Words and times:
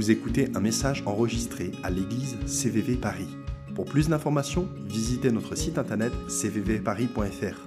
Vous 0.00 0.10
écoutez 0.10 0.48
un 0.54 0.60
message 0.60 1.02
enregistré 1.04 1.72
à 1.82 1.90
l'église 1.90 2.38
CVV 2.46 2.96
Paris. 2.96 3.28
Pour 3.74 3.84
plus 3.84 4.08
d'informations, 4.08 4.66
visitez 4.86 5.30
notre 5.30 5.54
site 5.56 5.76
internet 5.76 6.10
cvvparis.fr. 6.26 7.58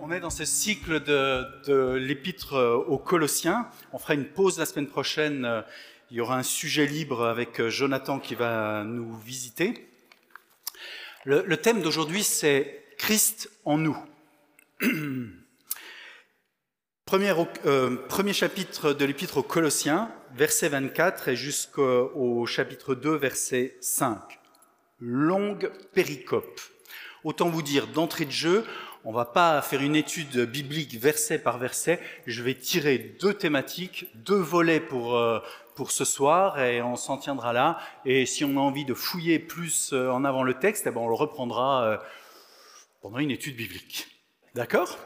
On 0.00 0.10
est 0.10 0.20
dans 0.20 0.30
ce 0.30 0.46
cycle 0.46 1.04
de, 1.04 1.96
l'épître 1.96 2.56
aux 2.88 2.96
Colossiens. 2.96 3.68
On 3.92 3.98
fera 3.98 4.14
une 4.14 4.24
pause 4.24 4.58
la 4.58 4.64
semaine 4.64 4.88
prochaine. 4.88 5.46
Il 6.10 6.16
y 6.16 6.22
aura 6.22 6.38
un 6.38 6.42
sujet 6.42 6.86
libre 6.86 7.26
avec 7.26 7.60
Jonathan 7.68 8.18
qui 8.18 8.34
va 8.34 8.82
nous 8.82 9.14
visiter. 9.14 9.90
Le, 11.26 11.44
le 11.46 11.56
thème 11.58 11.82
d'aujourd'hui, 11.82 12.22
c'est 12.22 12.82
Christ 12.96 13.50
en 13.66 13.76
nous. 13.76 13.98
Premier, 17.12 17.34
euh, 17.66 17.96
premier, 18.08 18.32
chapitre 18.32 18.94
de 18.94 19.04
l'épître 19.04 19.36
aux 19.36 19.42
Colossiens, 19.42 20.10
verset 20.34 20.70
24 20.70 21.28
et 21.28 21.36
jusqu'au 21.36 22.46
chapitre 22.46 22.94
2, 22.94 23.16
verset 23.16 23.76
5. 23.82 24.18
Longue 24.98 25.70
péricope. 25.92 26.58
Autant 27.22 27.50
vous 27.50 27.60
dire 27.60 27.86
d'entrée 27.88 28.24
de 28.24 28.30
jeu, 28.30 28.64
on 29.04 29.12
va 29.12 29.26
pas 29.26 29.60
faire 29.60 29.82
une 29.82 29.94
étude 29.94 30.46
biblique 30.46 30.98
verset 30.98 31.38
par 31.38 31.58
verset. 31.58 32.00
Je 32.26 32.42
vais 32.42 32.54
tirer 32.54 33.14
deux 33.20 33.34
thématiques, 33.34 34.06
deux 34.14 34.40
volets 34.40 34.80
pour 34.80 35.14
euh, 35.14 35.38
pour 35.74 35.90
ce 35.90 36.06
soir 36.06 36.60
et 36.62 36.80
on 36.80 36.96
s'en 36.96 37.18
tiendra 37.18 37.52
là. 37.52 37.78
Et 38.06 38.24
si 38.24 38.42
on 38.42 38.56
a 38.56 38.60
envie 38.60 38.86
de 38.86 38.94
fouiller 38.94 39.38
plus 39.38 39.92
euh, 39.92 40.08
en 40.10 40.24
avant 40.24 40.44
le 40.44 40.54
texte, 40.54 40.86
eh 40.86 40.90
ben 40.90 41.02
on 41.02 41.08
le 41.08 41.14
reprendra 41.14 42.00
pendant 43.02 43.18
une 43.18 43.30
étude 43.30 43.56
biblique. 43.56 44.08
D'accord? 44.54 44.96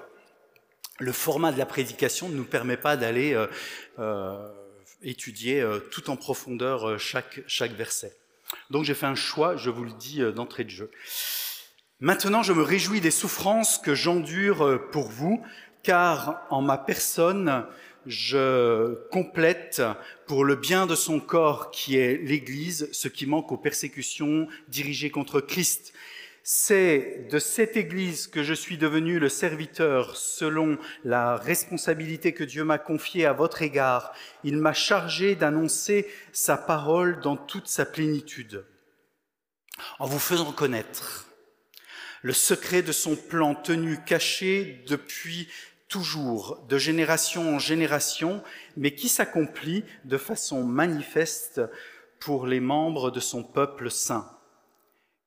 Le 0.99 1.13
format 1.13 1.53
de 1.53 1.59
la 1.59 1.67
prédication 1.67 2.29
ne 2.29 2.35
nous 2.35 2.45
permet 2.45 2.77
pas 2.77 2.97
d'aller 2.97 3.35
euh, 3.35 3.47
euh, 3.99 4.49
étudier 5.03 5.61
euh, 5.61 5.79
tout 5.91 6.11
en 6.11 6.17
profondeur 6.17 6.89
euh, 6.89 6.99
chaque, 6.99 7.41
chaque 7.47 7.73
verset. 7.73 8.17
Donc 8.71 8.85
j'ai 8.85 8.95
fait 8.95 9.07
un 9.07 9.15
choix, 9.15 9.57
je 9.57 9.71
vous 9.71 9.85
le 9.85 9.93
dis 9.93 10.21
d'entrée 10.35 10.65
de 10.65 10.71
jeu. 10.71 10.91
Maintenant, 11.99 12.43
je 12.43 12.53
me 12.53 12.63
réjouis 12.63 13.01
des 13.01 13.11
souffrances 13.11 13.79
que 13.79 13.95
j'endure 13.95 14.81
pour 14.93 15.09
vous, 15.09 15.43
car 15.83 16.47
en 16.51 16.63
ma 16.63 16.79
personne, 16.79 17.65
je 18.07 18.95
complète 19.11 19.83
pour 20.27 20.45
le 20.45 20.55
bien 20.55 20.87
de 20.87 20.95
son 20.95 21.19
corps 21.19 21.73
qui 21.73 21.97
est 21.97 22.19
l'Église 22.19 22.89
ce 22.93 23.09
qui 23.09 23.27
manque 23.27 23.51
aux 23.51 23.57
persécutions 23.57 24.47
dirigées 24.69 25.11
contre 25.11 25.41
Christ 25.41 25.93
c'est 26.49 27.27
de 27.29 27.41
cette 27.41 27.77
Église 27.77 28.29
que 28.29 28.45
je 28.45 28.55
suis 28.55 28.79
devenu 28.79 29.19
le 29.19 29.29
serviteur 29.29 30.17
selon 30.17 30.79
la 31.03 31.35
responsabilité 31.35 32.33
que 32.35 32.45
Dieu 32.45 32.63
m'a 32.63 32.79
confiée 32.79 33.27
à 33.27 33.33
votre 33.33 33.63
égard. 33.63 34.15
Il 34.45 34.59
m'a 34.59 34.73
chargé 34.73 35.35
d'annoncer 35.35 36.07
sa 36.33 36.57
parole 36.57 37.19
dans 37.19 37.37
toute 37.37 37.67
sa 37.67 37.85
plénitude, 37.85 38.65
en 39.99 40.07
vous 40.07 40.21
faisant 40.21 40.53
connaître 40.53 41.27
le 42.23 42.33
secret 42.33 42.83
de 42.83 42.93
son 42.93 43.17
plan 43.17 43.57
tenu 43.57 43.99
caché 44.05 44.85
depuis 44.87 45.49
toujours, 45.89 46.65
de 46.69 46.79
génération 46.79 47.57
en 47.57 47.59
génération, 47.59 48.41
mais 48.77 48.95
qui 48.95 49.09
s'accomplit 49.09 49.85
de 50.05 50.17
façon 50.17 50.63
manifeste 50.63 51.61
pour 52.21 52.47
les 52.47 52.61
membres 52.61 53.11
de 53.11 53.19
son 53.19 53.43
peuple 53.43 53.91
saint. 53.91 54.31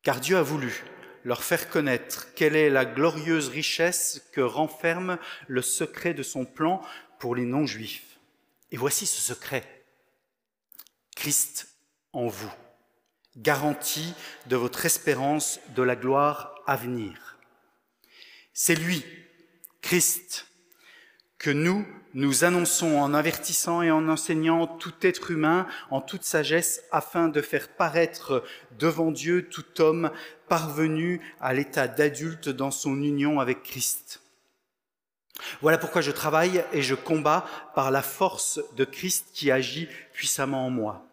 Car 0.01 0.21
Dieu 0.21 0.37
a 0.37 0.43
voulu 0.43 0.81
leur 1.23 1.43
faire 1.43 1.69
connaître 1.69 2.33
quelle 2.33 2.55
est 2.55 2.69
la 2.69 2.85
glorieuse 2.85 3.49
richesse 3.49 4.21
que 4.31 4.41
renferme 4.41 5.17
le 5.47 5.61
secret 5.61 6.13
de 6.13 6.23
son 6.23 6.45
plan 6.45 6.81
pour 7.19 7.35
les 7.35 7.45
non-juifs. 7.45 8.19
Et 8.71 8.77
voici 8.77 9.05
ce 9.05 9.21
secret. 9.21 9.85
Christ 11.15 11.67
en 12.13 12.27
vous, 12.27 12.53
garantie 13.35 14.13
de 14.47 14.55
votre 14.55 14.85
espérance 14.85 15.59
de 15.75 15.83
la 15.83 15.95
gloire 15.95 16.55
à 16.65 16.75
venir. 16.75 17.37
C'est 18.53 18.75
lui, 18.75 19.03
Christ, 19.81 20.47
que 21.37 21.49
nous, 21.49 21.85
nous 22.13 22.43
annonçons 22.43 22.97
en 22.97 23.13
avertissant 23.13 23.81
et 23.81 23.91
en 23.91 24.07
enseignant 24.09 24.65
tout 24.65 24.93
être 25.01 25.31
humain 25.31 25.67
en 25.91 26.01
toute 26.01 26.23
sagesse 26.23 26.83
afin 26.91 27.27
de 27.27 27.41
faire 27.41 27.67
paraître 27.67 28.43
devant 28.79 29.11
Dieu 29.11 29.47
tout 29.49 29.81
homme 29.81 30.11
parvenu 30.47 31.21
à 31.39 31.53
l'état 31.53 31.87
d'adulte 31.87 32.49
dans 32.49 32.71
son 32.71 33.01
union 33.01 33.39
avec 33.39 33.61
Christ. 33.63 34.21
Voilà 35.61 35.77
pourquoi 35.77 36.01
je 36.01 36.11
travaille 36.11 36.63
et 36.73 36.81
je 36.81 36.95
combats 36.95 37.45
par 37.75 37.91
la 37.91 38.01
force 38.01 38.59
de 38.75 38.83
Christ 38.83 39.27
qui 39.33 39.51
agit 39.51 39.87
puissamment 40.11 40.65
en 40.65 40.69
moi. 40.69 41.05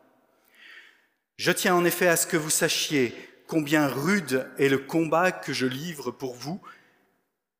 Je 1.36 1.52
tiens 1.52 1.74
en 1.74 1.84
effet 1.84 2.08
à 2.08 2.16
ce 2.16 2.26
que 2.26 2.36
vous 2.36 2.50
sachiez 2.50 3.14
combien 3.46 3.86
rude 3.86 4.48
est 4.58 4.68
le 4.68 4.78
combat 4.78 5.30
que 5.30 5.52
je 5.52 5.66
livre 5.66 6.10
pour 6.10 6.34
vous 6.34 6.60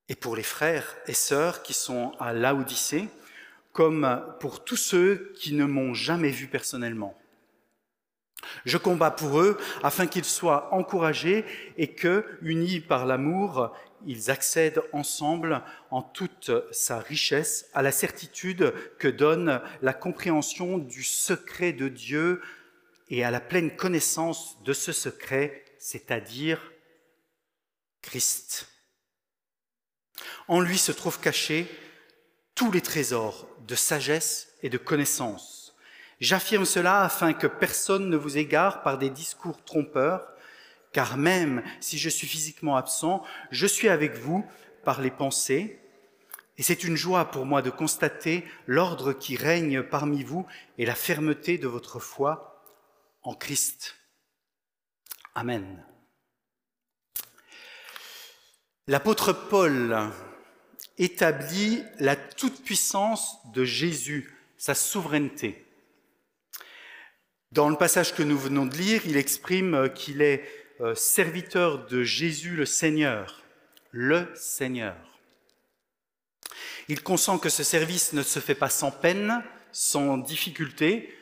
et 0.09 0.15
pour 0.15 0.37
les 0.37 0.43
frères 0.43 0.97
et 1.07 1.15
sœurs 1.15 1.63
qui 1.63 1.75
sont 1.75 2.13
à 2.19 2.33
Laodicée, 2.33 3.09
comme 3.77 4.25
pour 4.41 4.65
tous 4.65 4.79
ceux 4.79 5.35
qui 5.37 5.53
ne 5.53 5.67
m'ont 5.67 5.93
jamais 5.93 6.31
vu 6.31 6.47
personnellement. 6.47 7.15
Je 8.65 8.79
combats 8.79 9.11
pour 9.11 9.39
eux 9.39 9.59
afin 9.83 10.07
qu'ils 10.07 10.25
soient 10.25 10.73
encouragés 10.73 11.45
et 11.77 11.89
que, 11.89 12.25
unis 12.41 12.81
par 12.81 13.05
l'amour, 13.05 13.77
ils 14.07 14.31
accèdent 14.31 14.83
ensemble 14.93 15.63
en 15.91 16.01
toute 16.01 16.51
sa 16.71 16.99
richesse 16.99 17.69
à 17.75 17.83
la 17.83 17.93
certitude 17.93 18.73
que 18.99 19.09
donne 19.09 19.61
la 19.83 19.93
compréhension 19.93 20.79
du 20.79 21.05
secret 21.05 21.75
de 21.75 21.89
Dieu 21.89 22.41
et 23.11 23.25
à 23.25 23.31
la 23.31 23.41
pleine 23.41 23.77
connaissance 23.77 24.57
de 24.63 24.73
ce 24.73 24.93
secret, 24.93 25.67
c'est-à-dire 25.79 26.73
Christ. 28.01 28.69
En 30.49 30.61
lui 30.61 30.79
se 30.79 30.93
trouvent 30.93 31.21
cachés 31.21 31.67
tous 32.57 32.73
les 32.73 32.81
trésors 32.81 33.47
de 33.69 33.77
sagesse 33.77 34.49
et 34.63 34.69
de 34.69 34.79
connaissance. 34.79 35.77
J'affirme 36.19 36.65
cela 36.65 37.03
afin 37.03 37.35
que 37.35 37.47
personne 37.47 38.09
ne 38.09 38.17
vous 38.17 38.39
égare 38.39 38.83
par 38.83 38.99
des 38.99 39.11
discours 39.11 39.63
trompeurs, 39.63 40.33
car 40.93 41.19
même 41.19 41.63
si 41.81 41.99
je 41.99 42.09
suis 42.09 42.27
physiquement 42.27 42.77
absent, 42.77 43.23
je 43.51 43.67
suis 43.67 43.91
avec 43.91 44.17
vous 44.17 44.45
par 44.83 45.03
les 45.03 45.11
pensées, 45.11 45.79
et 46.57 46.63
c'est 46.63 46.85
une 46.85 46.97
joie 46.97 47.27
pour 47.27 47.45
moi 47.45 47.61
de 47.61 47.69
constater 47.69 48.43
l'ordre 48.67 49.13
qui 49.13 49.37
règne 49.37 49.83
parmi 49.83 50.23
vous 50.23 50.47
et 50.79 50.87
la 50.87 50.95
fermeté 50.95 51.59
de 51.59 51.69
votre 51.69 52.01
foi 52.01 52.65
en 53.23 53.35
Christ. 53.35 53.97
Amen. 55.35 55.85
L'apôtre 58.87 59.35
Paul 59.35 60.11
établit 60.99 61.83
la 61.99 62.17
toute-puissance 62.17 63.39
de 63.53 63.65
Jésus, 63.65 64.35
sa 64.57 64.75
souveraineté. 64.75 65.65
Dans 67.53 67.69
le 67.69 67.77
passage 67.77 68.15
que 68.15 68.23
nous 68.23 68.39
venons 68.39 68.67
de 68.67 68.77
lire, 68.77 69.03
il 69.07 69.17
exprime 69.17 69.91
qu'il 69.95 70.23
est 70.23 70.45
euh, 70.81 70.95
serviteur 70.95 71.87
de 71.87 72.03
Jésus 72.03 72.57
le 72.57 72.67
Seigneur, 72.67 73.43
le 73.91 74.29
Seigneur. 74.35 74.97
Il 76.89 77.03
consent 77.03 77.39
que 77.39 77.49
ce 77.49 77.63
service 77.63 78.13
ne 78.13 78.23
se 78.23 78.41
fait 78.41 78.55
pas 78.55 78.69
sans 78.69 78.91
peine, 78.91 79.43
sans 79.73 80.19
difficulté, 80.19 81.13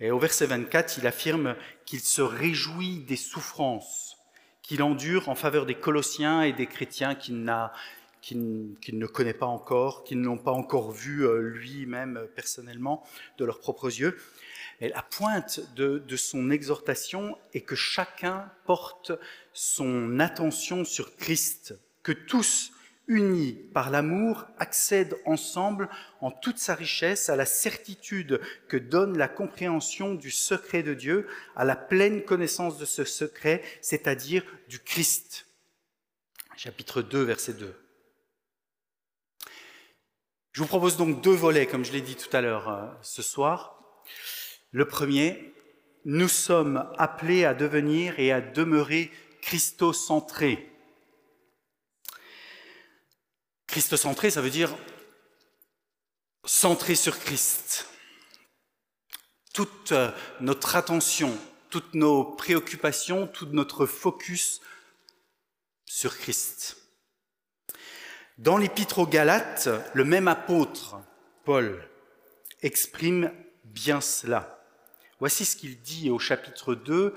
et 0.00 0.10
au 0.10 0.18
verset 0.18 0.46
24, 0.46 0.98
il 0.98 1.06
affirme 1.06 1.56
qu'il 1.86 2.00
se 2.00 2.20
réjouit 2.20 2.98
des 3.04 3.16
souffrances 3.16 4.16
qu'il 4.66 4.82
endure 4.82 5.28
en 5.28 5.36
faveur 5.36 5.64
des 5.64 5.76
Colossiens 5.76 6.42
et 6.42 6.52
des 6.52 6.66
chrétiens 6.66 7.14
qu'il 7.14 7.44
qu'il 8.26 8.74
qu 8.80 8.92
ne 8.92 9.06
connaît 9.06 9.34
pas 9.34 9.46
encore, 9.46 10.02
qu'ils 10.02 10.20
n'ont 10.20 10.36
pas 10.36 10.50
encore 10.50 10.90
vu 10.90 11.24
euh, 11.24 11.38
lui-même 11.38 12.16
euh, 12.16 12.26
personnellement 12.26 13.04
de 13.38 13.44
leurs 13.44 13.60
propres 13.60 13.86
yeux. 14.00 14.18
Et 14.80 14.88
la 14.88 15.02
pointe 15.02 15.60
de, 15.76 15.98
de 15.98 16.16
son 16.16 16.50
exhortation 16.50 17.38
est 17.54 17.60
que 17.60 17.76
chacun 17.76 18.50
porte 18.64 19.12
son 19.52 20.18
attention 20.18 20.84
sur 20.84 21.14
Christ, 21.16 21.78
que 22.02 22.10
tous 22.10 22.72
unis 23.06 23.52
par 23.72 23.90
l'amour, 23.90 24.44
accèdent 24.58 25.16
ensemble 25.24 25.88
en 26.20 26.32
toute 26.32 26.58
sa 26.58 26.74
richesse 26.74 27.28
à 27.28 27.36
la 27.36 27.46
certitude 27.46 28.40
que 28.66 28.76
donne 28.76 29.16
la 29.16 29.28
compréhension 29.28 30.14
du 30.14 30.32
secret 30.32 30.82
de 30.82 30.94
Dieu, 30.94 31.28
à 31.54 31.64
la 31.64 31.76
pleine 31.76 32.24
connaissance 32.24 32.76
de 32.76 32.84
ce 32.84 33.04
secret, 33.04 33.62
c'est-à-dire 33.80 34.44
du 34.68 34.80
Christ. 34.80 35.46
Chapitre 36.56 37.02
2, 37.02 37.22
verset 37.22 37.52
2. 37.52 37.85
Je 40.56 40.62
vous 40.62 40.68
propose 40.68 40.96
donc 40.96 41.20
deux 41.20 41.34
volets, 41.34 41.66
comme 41.66 41.84
je 41.84 41.92
l'ai 41.92 42.00
dit 42.00 42.16
tout 42.16 42.34
à 42.34 42.40
l'heure 42.40 42.70
euh, 42.70 42.86
ce 43.02 43.20
soir. 43.20 43.78
Le 44.70 44.88
premier, 44.88 45.52
nous 46.06 46.28
sommes 46.28 46.90
appelés 46.96 47.44
à 47.44 47.52
devenir 47.52 48.18
et 48.18 48.32
à 48.32 48.40
demeurer 48.40 49.10
christocentrés. 49.42 50.72
Christocentré, 53.66 54.30
ça 54.30 54.40
veut 54.40 54.48
dire 54.48 54.74
centré 56.46 56.94
sur 56.94 57.18
Christ. 57.18 57.90
Toute 59.52 59.92
euh, 59.92 60.10
notre 60.40 60.74
attention, 60.74 61.36
toutes 61.68 61.92
nos 61.92 62.24
préoccupations, 62.24 63.26
tout 63.26 63.48
notre 63.52 63.84
focus 63.84 64.62
sur 65.84 66.16
Christ. 66.16 66.85
Dans 68.38 68.58
l'épître 68.58 68.98
aux 68.98 69.06
Galates, 69.06 69.70
le 69.94 70.04
même 70.04 70.28
apôtre, 70.28 71.00
Paul, 71.46 71.88
exprime 72.60 73.32
bien 73.64 74.02
cela. 74.02 74.62
Voici 75.20 75.46
ce 75.46 75.56
qu'il 75.56 75.80
dit 75.80 76.10
au 76.10 76.18
chapitre 76.18 76.74
2, 76.74 77.14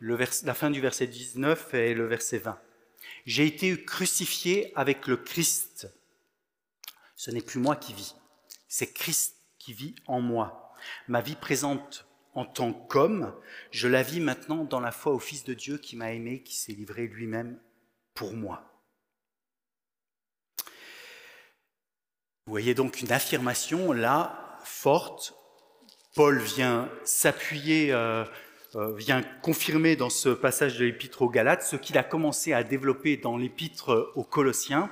la 0.00 0.54
fin 0.54 0.70
du 0.70 0.80
verset 0.80 1.08
19 1.08 1.74
et 1.74 1.92
le 1.92 2.06
verset 2.06 2.38
20. 2.38 2.56
J'ai 3.26 3.46
été 3.46 3.84
crucifié 3.84 4.72
avec 4.76 5.08
le 5.08 5.16
Christ. 5.16 5.88
Ce 7.16 7.32
n'est 7.32 7.42
plus 7.42 7.58
moi 7.58 7.74
qui 7.74 7.92
vis, 7.92 8.14
c'est 8.68 8.92
Christ 8.92 9.38
qui 9.58 9.72
vit 9.72 9.96
en 10.06 10.20
moi. 10.20 10.72
Ma 11.08 11.20
vie 11.20 11.34
présente 11.34 12.06
en 12.34 12.44
tant 12.44 12.72
qu'homme, 12.72 13.34
je 13.72 13.88
la 13.88 14.04
vis 14.04 14.20
maintenant 14.20 14.62
dans 14.62 14.78
la 14.78 14.92
foi 14.92 15.12
au 15.12 15.18
Fils 15.18 15.42
de 15.42 15.52
Dieu 15.52 15.78
qui 15.78 15.96
m'a 15.96 16.12
aimé, 16.12 16.44
qui 16.44 16.54
s'est 16.54 16.72
livré 16.72 17.08
lui-même 17.08 17.58
pour 18.14 18.34
moi. 18.34 18.69
Vous 22.46 22.52
voyez 22.52 22.74
donc 22.74 23.00
une 23.00 23.12
affirmation 23.12 23.92
là 23.92 24.58
forte. 24.64 25.34
Paul 26.14 26.38
vient 26.38 26.90
s'appuyer, 27.04 27.92
euh, 27.92 28.24
euh, 28.74 28.94
vient 28.96 29.22
confirmer 29.42 29.94
dans 29.94 30.10
ce 30.10 30.30
passage 30.30 30.78
de 30.78 30.84
l'épître 30.84 31.22
aux 31.22 31.28
Galates 31.28 31.62
ce 31.62 31.76
qu'il 31.76 31.98
a 31.98 32.02
commencé 32.02 32.52
à 32.52 32.64
développer 32.64 33.16
dans 33.16 33.36
l'épître 33.36 34.12
aux 34.16 34.24
Colossiens. 34.24 34.90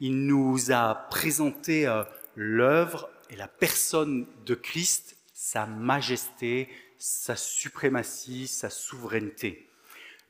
Il 0.00 0.24
nous 0.24 0.72
a 0.72 0.94
présenté 1.10 1.86
euh, 1.86 2.04
l'œuvre 2.34 3.10
et 3.28 3.36
la 3.36 3.48
personne 3.48 4.26
de 4.46 4.54
Christ, 4.54 5.16
sa 5.34 5.66
majesté, 5.66 6.68
sa 6.96 7.36
suprématie, 7.36 8.46
sa 8.46 8.70
souveraineté. 8.70 9.68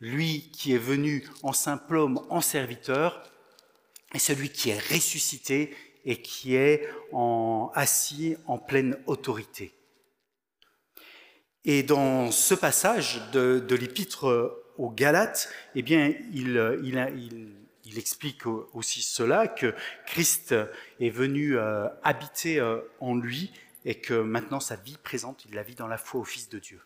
Lui 0.01 0.51
qui 0.53 0.73
est 0.73 0.79
venu 0.79 1.25
en 1.43 1.53
simple 1.53 1.97
homme, 1.97 2.21
en 2.31 2.41
serviteur, 2.41 3.23
est 4.13 4.19
celui 4.19 4.51
qui 4.51 4.71
est 4.71 4.79
ressuscité 4.79 5.75
et 6.05 6.21
qui 6.23 6.55
est 6.55 6.89
en, 7.13 7.71
assis 7.75 8.37
en 8.47 8.59
pleine 8.59 8.97
autorité. 9.07 9.73
Et 11.65 11.83
dans 11.83 12.31
ce 12.31 12.55
passage 12.55 13.21
de, 13.33 13.75
l'épître 13.75 14.65
aux 14.79 14.91
Galates, 14.91 15.51
eh 15.75 15.83
bien, 15.83 16.15
il, 16.33 16.57
explique 17.97 18.47
aussi 18.47 19.03
cela, 19.03 19.49
que 19.49 19.75
Christ 20.07 20.55
est 21.01 21.11
venu 21.11 21.59
euh, 21.59 21.89
habiter 22.03 22.61
euh, 22.61 22.81
en 23.01 23.17
lui 23.17 23.53
et 23.85 23.97
que 23.97 24.15
maintenant 24.15 24.61
sa 24.61 24.77
vie 24.77 24.99
présente, 25.03 25.45
il 25.47 25.55
la 25.55 25.63
vit 25.63 25.75
dans 25.75 25.89
la 25.89 25.99
foi 25.99 26.21
au 26.21 26.25
Fils 26.25 26.49
de 26.49 26.59
Dieu, 26.59 26.81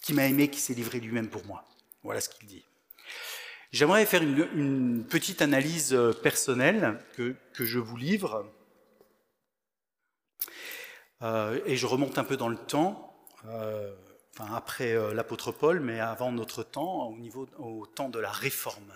qui 0.00 0.14
m'a 0.14 0.26
aimé, 0.26 0.48
qui 0.48 0.60
s'est 0.60 0.74
livré 0.74 1.00
lui-même 1.00 1.28
pour 1.28 1.44
moi. 1.44 1.64
Voilà 2.02 2.20
ce 2.20 2.28
qu'il 2.28 2.46
dit. 2.46 2.64
J'aimerais 3.70 4.06
faire 4.06 4.22
une, 4.22 5.04
petite 5.04 5.42
analyse 5.42 5.92
euh, 5.92 6.12
personnelle 6.12 6.98
que, 7.14 7.36
je 7.54 7.78
vous 7.78 7.98
livre. 7.98 8.50
Euh, 11.20 11.60
et 11.66 11.76
je 11.76 11.86
remonte 11.86 12.16
un 12.16 12.24
peu 12.24 12.38
dans 12.38 12.48
le 12.48 12.56
temps, 12.56 13.14
euh, 13.46 13.94
après 14.38 14.94
l'apôtre 15.12 15.52
Paul, 15.52 15.80
mais 15.80 16.00
avant 16.00 16.32
notre 16.32 16.62
temps, 16.62 17.08
au, 17.08 17.16
niveau, 17.16 17.46
au 17.58 17.84
temps 17.86 18.08
de 18.08 18.18
la 18.18 18.30
réforme. 18.30 18.92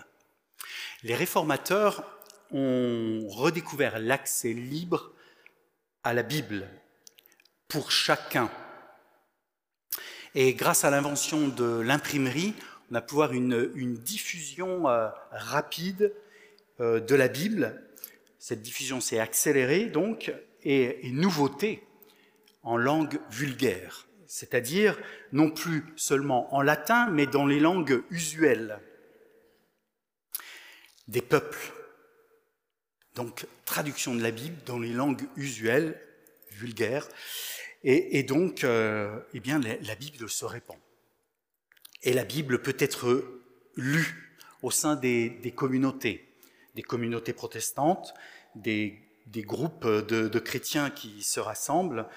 Les 1.03 1.13
réformateurs 1.13 2.03
ont 2.51 3.27
redécouvert 3.27 3.99
l'accès 3.99 4.53
libre 4.53 5.11
à 6.03 6.13
la 6.13 6.23
Bible 6.23 6.67
pour 7.67 7.91
chacun. 7.91 8.49
Et 10.33 10.53
grâce 10.53 10.83
à 10.83 10.89
l'invention 10.89 11.49
de 11.49 11.81
l'imprimerie, 11.81 12.55
on 12.93 12.95
a 12.95 13.01
pu 13.01 13.15
voir 13.15 13.33
une, 13.33 13.95
diffusion 13.95 14.87
euh, 14.87 15.09
rapide 15.31 16.13
euh, 16.79 16.99
de 16.99 17.15
la 17.15 17.27
Bible. 17.27 17.81
Cette 18.37 18.61
diffusion 18.61 19.01
s'est 19.01 19.17
accélérée 19.17 19.85
donc 19.87 20.31
et, 20.61 21.07
et 21.07 21.11
nouveauté 21.11 21.81
en 22.61 22.77
langue 22.77 23.19
vulgaire, 23.31 24.07
c'est-à-dire 24.27 24.95
non 25.31 25.49
plus 25.49 25.85
seulement 25.95 26.53
en 26.53 26.61
latin, 26.61 27.09
mais 27.09 27.25
dans 27.25 27.47
les 27.47 27.59
langues 27.59 28.03
usuelles 28.11 28.79
des 31.07 31.23
peuples. 31.23 31.73
Donc 33.15 33.47
traduction 33.65 34.13
de 34.13 34.21
la 34.21 34.29
Bible 34.29 34.57
dans 34.67 34.77
les 34.77 34.93
langues 34.93 35.23
usuelles, 35.35 35.99
vulgaires, 36.51 37.07
et, 37.83 38.21
donc 38.21 38.63
euh, 38.63 39.19
eh 39.33 39.39
bien, 39.39 39.59
la 39.59 39.95
Bible 39.95 40.29
se 40.29 40.45
répand. 40.45 40.77
Et 42.03 42.13
la 42.13 42.25
Bible 42.25 42.61
peut 42.61 42.75
être 42.79 43.23
lue 43.75 44.39
au 44.61 44.71
sein 44.71 44.95
des, 44.95 45.53
communautés, 45.55 46.27
des 46.75 46.83
communautés 46.83 47.33
protestantes, 47.33 48.13
des, 48.55 49.01
groupes 49.27 49.87
de, 49.87 50.39
chrétiens 50.39 50.89
qui 50.89 51.23
se 51.23 51.39
rassemblent, 51.39 52.07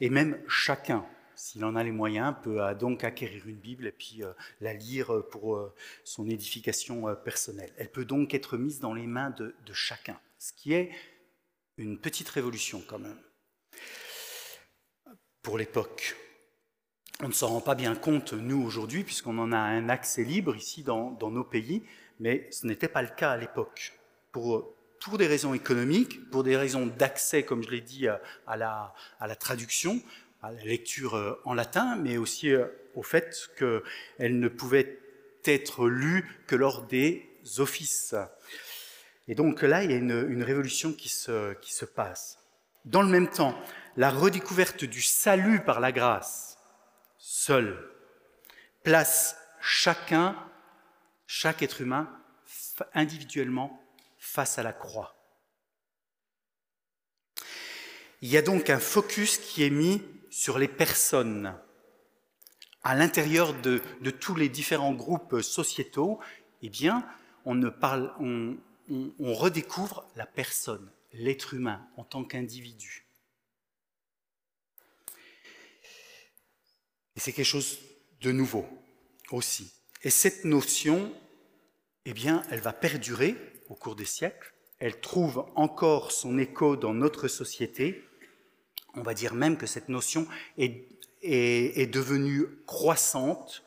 et 0.00 0.08
même 0.08 0.42
chacun, 0.48 1.06
s'il 1.36 1.64
en 1.64 1.76
a 1.76 1.84
les 1.84 1.92
moyens, 1.92 2.34
peut 2.42 2.60
donc 2.74 3.04
acquérir 3.04 3.46
une 3.46 3.56
Bible 3.56 3.86
et 3.86 3.92
puis 3.92 4.22
euh, 4.22 4.32
la 4.60 4.72
lire 4.72 5.22
pour 5.30 5.56
euh, 5.56 5.74
son 6.04 6.28
édification 6.28 7.08
euh, 7.08 7.14
personnelle. 7.14 7.72
Elle 7.76 7.90
peut 7.90 8.04
donc 8.04 8.34
être 8.34 8.56
mise 8.56 8.80
dans 8.80 8.94
les 8.94 9.06
mains 9.06 9.30
de 9.30 9.72
chacun, 9.72 10.18
ce 10.38 10.52
qui 10.52 10.72
est 10.72 10.90
une 11.76 11.98
petite 11.98 12.28
révolution 12.28 12.82
quand 12.86 13.00
même 13.00 13.18
pour 15.42 15.58
l'époque. 15.58 16.16
On 17.24 17.28
ne 17.28 17.32
s'en 17.32 17.48
rend 17.48 17.62
pas 17.62 17.74
bien 17.74 17.94
compte, 17.94 18.34
nous, 18.34 18.62
aujourd'hui, 18.62 19.02
puisqu'on 19.02 19.38
en 19.38 19.50
a 19.50 19.56
un 19.56 19.88
accès 19.88 20.24
libre 20.24 20.54
ici 20.54 20.82
dans, 20.82 21.16
nos 21.22 21.42
pays, 21.42 21.82
mais 22.20 22.46
ce 22.50 22.66
n'était 22.66 22.86
pas 22.86 23.00
le 23.00 23.08
cas 23.08 23.30
à 23.30 23.38
l'époque. 23.38 23.94
Pour, 24.30 24.74
pour 25.00 25.16
des 25.16 25.26
raisons 25.26 25.54
économiques, 25.54 26.28
pour 26.28 26.44
des 26.44 26.54
raisons 26.54 26.84
d'accès, 26.84 27.42
comme 27.42 27.62
je 27.62 27.70
l'ai 27.70 27.80
dit, 27.80 28.08
à 28.08 28.56
la, 28.58 28.92
à 29.20 29.26
la 29.26 29.36
traduction, 29.36 30.02
à 30.42 30.52
la 30.52 30.62
lecture 30.64 31.14
euh, 31.14 31.40
en 31.46 31.54
latin, 31.54 31.96
mais 31.96 32.18
aussi 32.18 32.52
euh, 32.52 32.66
au 32.94 33.02
fait 33.02 33.48
qu'elle 33.56 34.38
ne 34.38 34.48
pouvait 34.48 34.98
être 35.46 35.88
lue 35.88 36.30
que 36.46 36.56
lors 36.56 36.82
des 36.82 37.26
offices. 37.56 38.14
Et 39.28 39.34
donc 39.34 39.62
là, 39.62 39.82
il 39.82 39.90
y 39.90 39.94
a 39.94 39.96
une, 39.96 40.42
révolution 40.42 40.92
qui 40.92 41.08
se 41.08 41.84
passe. 41.86 42.38
Dans 42.84 43.00
le 43.00 43.08
même 43.08 43.30
temps, 43.30 43.58
la 43.96 44.10
redécouverte 44.10 44.84
du 44.84 45.00
salut 45.00 45.60
par 45.60 45.80
la 45.80 45.90
grâce 45.90 46.53
seul, 47.26 47.90
place 48.82 49.34
chacun, 49.62 50.36
chaque 51.26 51.62
être 51.62 51.80
humain, 51.80 52.06
individuellement 52.92 53.82
face 54.18 54.58
à 54.58 54.62
la 54.62 54.74
croix. 54.74 55.16
Il 58.20 58.28
y 58.28 58.36
a 58.36 58.42
donc 58.42 58.68
un 58.68 58.78
focus 58.78 59.38
qui 59.38 59.62
est 59.62 59.70
mis 59.70 60.02
sur 60.28 60.58
les 60.58 60.68
personnes. 60.68 61.58
À 62.82 62.94
l'intérieur 62.94 63.54
de, 63.54 63.80
tous 64.10 64.34
les 64.34 64.50
différents 64.50 64.92
groupes 64.92 65.40
sociétaux, 65.40 66.20
eh 66.60 66.68
bien, 66.68 67.08
on, 67.46 67.62
redécouvre 69.18 70.06
la 70.14 70.26
personne, 70.26 70.92
l'être 71.14 71.54
humain 71.54 71.88
en 71.96 72.04
tant 72.04 72.22
qu'individu. 72.22 73.03
Et 77.16 77.20
c'est 77.20 77.32
quelque 77.32 77.46
chose 77.46 77.78
de 78.20 78.32
nouveau 78.32 78.66
aussi. 79.30 79.72
Et 80.02 80.10
cette 80.10 80.44
notion, 80.44 81.12
eh 82.04 82.12
bien, 82.12 82.42
elle 82.50 82.60
va 82.60 82.72
perdurer 82.72 83.36
au 83.68 83.74
cours 83.74 83.96
des 83.96 84.04
siècles. 84.04 84.52
Elle 84.78 85.00
trouve 85.00 85.46
encore 85.54 86.12
son 86.12 86.38
écho 86.38 86.76
dans 86.76 86.92
notre 86.92 87.28
société. 87.28 88.04
On 88.94 89.02
va 89.02 89.14
dire 89.14 89.34
même 89.34 89.56
que 89.56 89.66
cette 89.66 89.88
notion 89.88 90.26
est, 90.58 90.88
est, 91.22 91.90
devenue 91.90 92.46
croissante, 92.66 93.64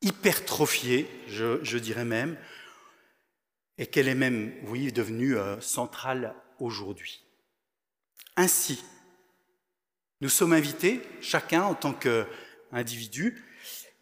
hypertrophiée, 0.00 1.08
je, 1.28 1.62
je 1.62 1.78
dirais 1.78 2.04
même, 2.04 2.38
et 3.78 3.86
qu'elle 3.86 4.08
est 4.08 4.14
même, 4.14 4.54
oui, 4.68 4.92
devenue 4.92 5.36
euh, 5.36 5.60
centrale 5.60 6.34
aujourd'hui. 6.58 7.24
Ainsi, 8.36 8.82
nous 10.24 10.30
sommes 10.30 10.54
invités, 10.54 11.02
chacun 11.20 11.64
en 11.64 11.74
tant 11.74 11.92
qu'individu, 11.92 13.44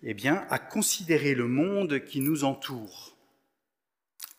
eh 0.05 0.17
à 0.29 0.59
considérer 0.61 1.35
le 1.35 1.49
monde 1.49 2.05
qui 2.05 2.21
nous 2.21 2.45
entoure. 2.45 3.17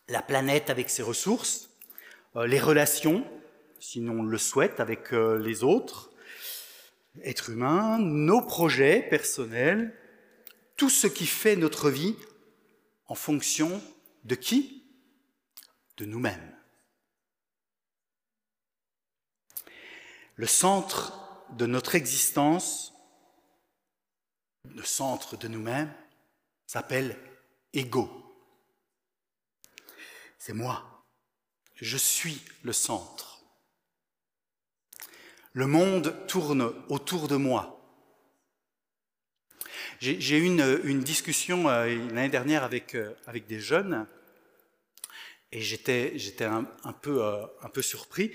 La 0.08 0.22
planète 0.22 0.70
avec 0.70 0.90
ses 0.90 1.04
ressources, 1.04 1.72
euh, 2.38 2.48
les 2.48 2.62
relations, 2.62 3.30
si 3.82 4.00
on 4.10 4.24
le 4.24 4.38
souhaite, 4.38 4.80
avec 4.80 5.12
euh, 5.12 5.38
les 5.38 5.66
autres, 5.66 6.12
êtres 7.22 7.50
humains, 7.50 8.00
nos 8.00 8.42
projets 8.42 9.02
personnels, 9.02 9.94
tout 10.78 10.90
ce 10.90 11.08
qui 11.08 11.26
fait 11.26 11.58
notre 11.58 11.90
vie 11.90 12.16
en 13.08 13.16
fonction 13.16 13.82
de 14.24 14.36
qui? 14.36 14.86
De 15.98 16.06
nous-mêmes. 16.06 16.56
Le 20.38 20.48
centre 20.48 21.20
de 21.52 21.66
notre 21.66 21.96
existence, 21.96 22.94
le 24.66 24.84
centre 24.84 25.38
de 25.38 25.48
nous-mêmes, 25.48 25.94
s'appelle 26.66 27.18
ego. 27.74 28.10
C'est 30.38 30.54
moi. 30.54 31.06
Je 31.76 31.98
suis 31.98 32.42
le 32.64 32.74
centre. 32.74 33.42
Le 35.54 35.68
monde 35.68 36.26
tourne 36.28 36.74
autour 36.90 37.28
de 37.28 37.36
moi. 37.36 37.80
J'ai 40.00 40.38
eu 40.38 40.44
une, 40.44 41.04
discussion 41.04 41.70
euh, 41.70 41.86
l'année 42.10 42.28
dernière 42.28 42.64
avec, 42.64 42.96
euh, 42.96 43.14
avec 43.26 43.48
des 43.48 43.60
jeunes 43.62 44.06
et 45.54 45.62
j'étais 45.62 46.18
euh, 46.42 46.62
un 46.84 47.70
peu 47.70 47.82
surpris 47.82 48.34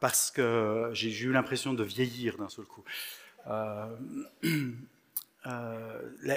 parce 0.00 0.30
que 0.30 0.90
j'ai 0.92 1.10
eu 1.20 1.32
l'impression 1.32 1.72
de 1.74 1.84
vieillir 1.84 2.36
d'un 2.38 2.48
seul 2.48 2.64
coup. 2.64 2.84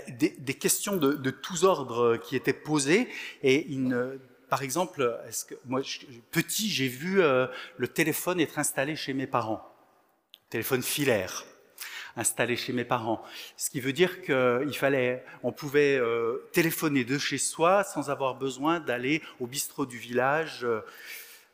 des, 0.07 0.53
questions 0.53 0.95
de, 0.97 1.29
tous 1.31 1.63
ordres 1.63 2.17
qui 2.17 2.35
étaient 2.35 2.53
posées 2.53 3.07
et 3.41 3.67
par 4.49 4.61
exemple, 4.61 5.19
est-ce 5.27 5.45
moi, 5.65 5.81
petit, 6.31 6.69
j'ai 6.69 6.87
vu 6.87 7.17
le 7.17 7.87
téléphone 7.87 8.39
être 8.39 8.59
installé 8.59 8.95
chez 8.95 9.13
mes 9.13 9.27
parents, 9.27 9.73
téléphone 10.49 10.83
filaire 10.83 11.43
installé 12.15 12.55
chez 12.55 12.73
mes 12.73 12.85
parents. 12.85 13.23
Ce 13.57 13.69
qui 13.69 13.79
veut 13.79 13.93
dire 13.93 14.21
qu'il 14.21 14.75
fallait, 14.77 15.23
on 15.41 15.51
pouvait 15.51 15.97
euh, 15.97 16.47
téléphoner 16.51 17.03
de 17.03 17.17
chez 17.17 17.37
soi 17.37 17.83
sans 17.83 18.09
avoir 18.09 18.35
besoin 18.35 18.79
d'aller 18.79 19.21
au 19.39 19.47
bistrot 19.47 19.85
du 19.85 19.97
village. 19.97 20.63
Euh, 20.63 20.81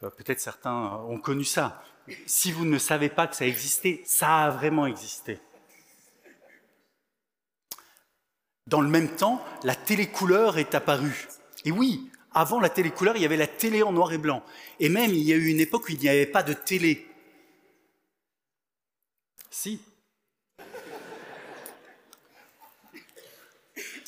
euh, 0.04 0.10
peut-être 0.10 0.40
certains 0.40 1.02
ont 1.08 1.20
connu 1.20 1.44
ça. 1.44 1.84
Si 2.26 2.52
vous 2.52 2.66
ne 2.66 2.78
savez 2.78 3.10
pas 3.10 3.28
que 3.28 3.36
ça 3.36 3.46
existait, 3.46 4.02
ça 4.06 4.46
a 4.46 4.50
vraiment 4.52 4.86
existé. 4.86 5.40
Dans 8.68 8.82
le 8.82 8.90
même 8.90 9.10
temps, 9.10 9.44
la 9.64 9.76
télécouleur 9.76 10.58
est 10.58 10.76
apparue. 10.76 11.28
Et 11.66 11.72
oui, 11.72 12.10
avant 12.34 12.60
la 12.60 12.70
télécouleur, 12.70 13.16
il 13.16 13.24
y 13.24 13.26
avait 13.26 13.38
la 13.38 13.48
télé 13.48 13.84
en 13.84 13.92
noir 13.92 14.14
et 14.14 14.18
blanc. 14.18 14.44
Et 14.80 14.90
même, 14.90 15.12
il 15.12 15.24
y 15.24 15.34
a 15.34 15.36
eu 15.36 15.48
une 15.48 15.60
époque 15.60 15.90
où 15.90 15.92
il 15.92 16.00
n'y 16.00 16.10
avait 16.10 16.26
pas 16.26 16.44
de 16.44 16.54
télé. 16.54 17.08
Si, 19.50 19.82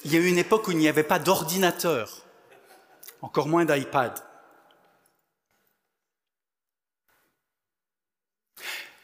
Il 0.03 0.11
y 0.11 0.17
a 0.17 0.19
eu 0.19 0.27
une 0.27 0.39
époque 0.39 0.67
où 0.67 0.71
il 0.71 0.77
n'y 0.77 0.87
avait 0.87 1.03
pas 1.03 1.19
d'ordinateur, 1.19 2.25
encore 3.21 3.47
moins 3.47 3.65
d'iPad. 3.65 4.13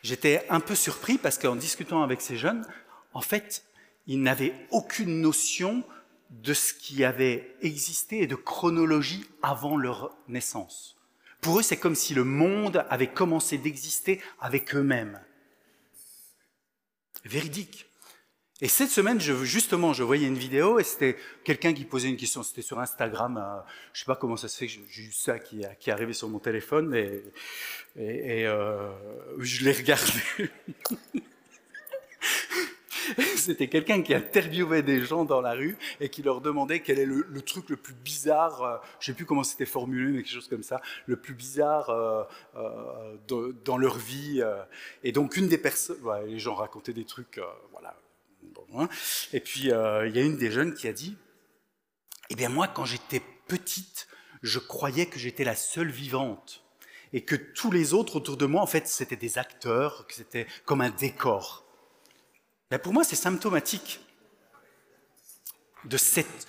J'étais 0.07 0.45
un 0.47 0.61
peu 0.61 0.73
surpris 0.73 1.17
parce 1.17 1.37
qu'en 1.37 1.57
discutant 1.57 2.01
avec 2.01 2.21
ces 2.21 2.37
jeunes, 2.37 2.65
en 3.13 3.19
fait, 3.19 3.65
ils 4.05 4.21
n'avaient 4.21 4.53
aucune 4.71 5.19
notion 5.19 5.83
de 6.29 6.53
ce 6.53 6.73
qui 6.73 7.03
avait 7.03 7.53
existé 7.61 8.21
et 8.21 8.27
de 8.27 8.35
chronologie 8.35 9.25
avant 9.41 9.75
leur 9.75 10.15
naissance. 10.29 10.95
Pour 11.41 11.59
eux, 11.59 11.61
c'est 11.61 11.75
comme 11.75 11.93
si 11.93 12.13
le 12.13 12.23
monde 12.23 12.85
avait 12.89 13.11
commencé 13.11 13.57
d'exister 13.57 14.21
avec 14.39 14.73
eux-mêmes. 14.75 15.19
Véridique. 17.25 17.86
Et 18.59 18.67
cette 18.67 18.89
semaine, 18.89 19.19
justement, 19.19 19.93
je 19.93 20.01
voyais 20.01 20.25
une 20.27 20.37
vidéo 20.37 20.79
et 20.79 20.83
c'était 20.83 21.15
quelqu'un 21.43 21.73
qui 21.73 21.85
posait 21.85 22.09
une 22.09 22.17
question. 22.17 22.41
C'était 22.41 22.63
sur 22.63 22.79
Instagram. 22.79 23.37
Euh, 23.37 23.61
je 23.93 23.99
sais 23.99 24.05
pas 24.05 24.15
comment 24.15 24.35
ça 24.35 24.47
se 24.47 24.57
fait 24.57 24.67
j'ai 24.67 25.03
eu 25.03 25.11
ça 25.11 25.37
qui, 25.37 25.61
qui, 25.79 25.91
est 25.91 25.93
arrivé 25.93 26.13
sur 26.13 26.27
mon 26.27 26.39
téléphone, 26.39 26.95
et, 26.95 28.47
euh, 28.47 28.91
je 29.37 29.63
l'ai 29.63 29.73
regardé. 29.73 30.11
C'était 33.37 33.69
quelqu'un 33.69 34.01
qui 34.01 34.13
interviewait 34.13 34.81
des 34.81 35.05
gens 35.05 35.23
dans 35.23 35.39
la 35.39 35.53
rue 35.53 35.77
et 36.01 36.09
qui 36.09 36.23
leur 36.23 36.41
demandait 36.41 36.81
quel 36.81 36.99
est 36.99 37.05
le, 37.05 37.41
truc 37.41 37.69
le 37.69 37.77
plus 37.77 37.93
bizarre, 37.93 38.63
euh, 38.63 38.77
je 38.99 39.11
ne 39.11 39.13
sais 39.13 39.17
plus 39.17 39.25
comment 39.25 39.43
c'était 39.43 39.67
formulé, 39.67 40.11
mais 40.11 40.23
quelque 40.23 40.33
chose 40.33 40.49
comme 40.49 40.63
ça, 40.63 40.81
le 41.05 41.15
plus 41.15 41.35
bizarre 41.35 42.27
dans 42.55 43.77
leur 43.77 43.97
vie. 43.99 44.41
Et 45.03 45.11
donc 45.11 45.37
une 45.37 45.47
des 45.47 45.59
personnes, 45.59 45.97
les 46.25 46.39
gens 46.39 46.55
racontaient 46.55 46.91
des 46.91 47.05
trucs, 47.05 47.39
voilà, 47.71 47.95
Hein. 48.75 48.89
Et 49.33 49.39
puis, 49.39 49.71
euh, 49.71 50.07
il 50.07 50.15
y 50.15 50.19
a 50.19 50.23
une 50.23 50.37
des 50.37 50.51
jeunes 50.51 50.73
qui 50.73 50.87
a 50.87 50.93
dit, 50.93 51.17
eh 52.29 52.35
bien 52.35 52.49
moi, 52.49 52.67
quand 52.67 52.85
j'étais 52.85 53.21
petite, 53.47 54.07
je 54.43 54.59
croyais 54.59 55.07
que 55.07 55.19
j'étais 55.19 55.43
la 55.43 55.55
seule 55.55 55.89
vivante 55.89 56.63
et 57.13 57.23
que 57.23 57.35
tous 57.35 57.71
les 57.71 57.93
autres 57.93 58.17
autour 58.17 58.37
de 58.37 58.45
moi, 58.45 58.61
en 58.61 58.67
fait, 58.67 58.87
c'était 58.87 59.15
des 59.15 59.37
acteurs, 59.37 60.07
que 60.07 60.13
c'était 60.13 60.47
comme 60.65 60.81
un 60.81 60.89
décor. 60.89 61.65
Mais 62.69 62.79
pour 62.79 62.93
moi, 62.93 63.03
c'est 63.03 63.15
symptomatique 63.15 64.01
de 65.85 65.97
cette 65.97 66.47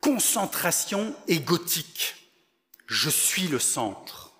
concentration 0.00 1.14
égotique. 1.28 2.30
Je 2.86 3.10
suis 3.10 3.48
le 3.48 3.58
centre. 3.58 4.32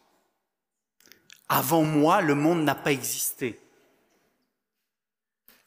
Avant 1.49 1.83
moi, 1.83 2.23
le 2.23 2.35
monde 2.35 2.65
n'a 2.65 2.75
pas 2.75 2.93
existé. 2.93 3.61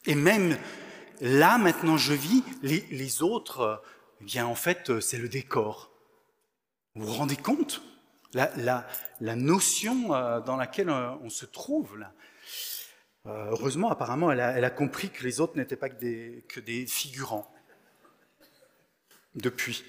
Et 0.06 0.14
même 0.14 0.58
là, 1.20 1.58
maintenant, 1.58 1.96
je 1.96 2.12
vis, 2.12 2.42
les, 2.62 3.22
autres, 3.22 3.82
eh 4.20 4.24
bien, 4.24 4.46
en 4.46 4.54
fait, 4.54 4.90
euh, 4.90 5.00
c'est 5.00 5.18
le 5.18 5.28
décor. 5.28 5.90
Vous 6.94 7.06
vous 7.06 7.12
rendez 7.12 7.36
compte? 7.36 7.82
La, 8.34 8.86
notion 9.20 10.14
euh, 10.14 10.40
dans 10.40 10.56
laquelle 10.56 10.90
euh, 10.90 11.10
on 11.22 11.30
se 11.30 11.46
trouve 11.46 11.96
là. 11.98 12.12
Heureusement, 13.24 13.90
apparemment, 13.90 14.30
elle 14.30 14.40
a, 14.40 14.70
compris 14.70 15.10
que 15.10 15.24
les 15.24 15.40
autres 15.40 15.56
n'étaient 15.56 15.74
pas 15.74 15.88
que 15.88 16.60
des, 16.60 16.86
figurants. 16.86 17.52
Depuis. 19.34 19.84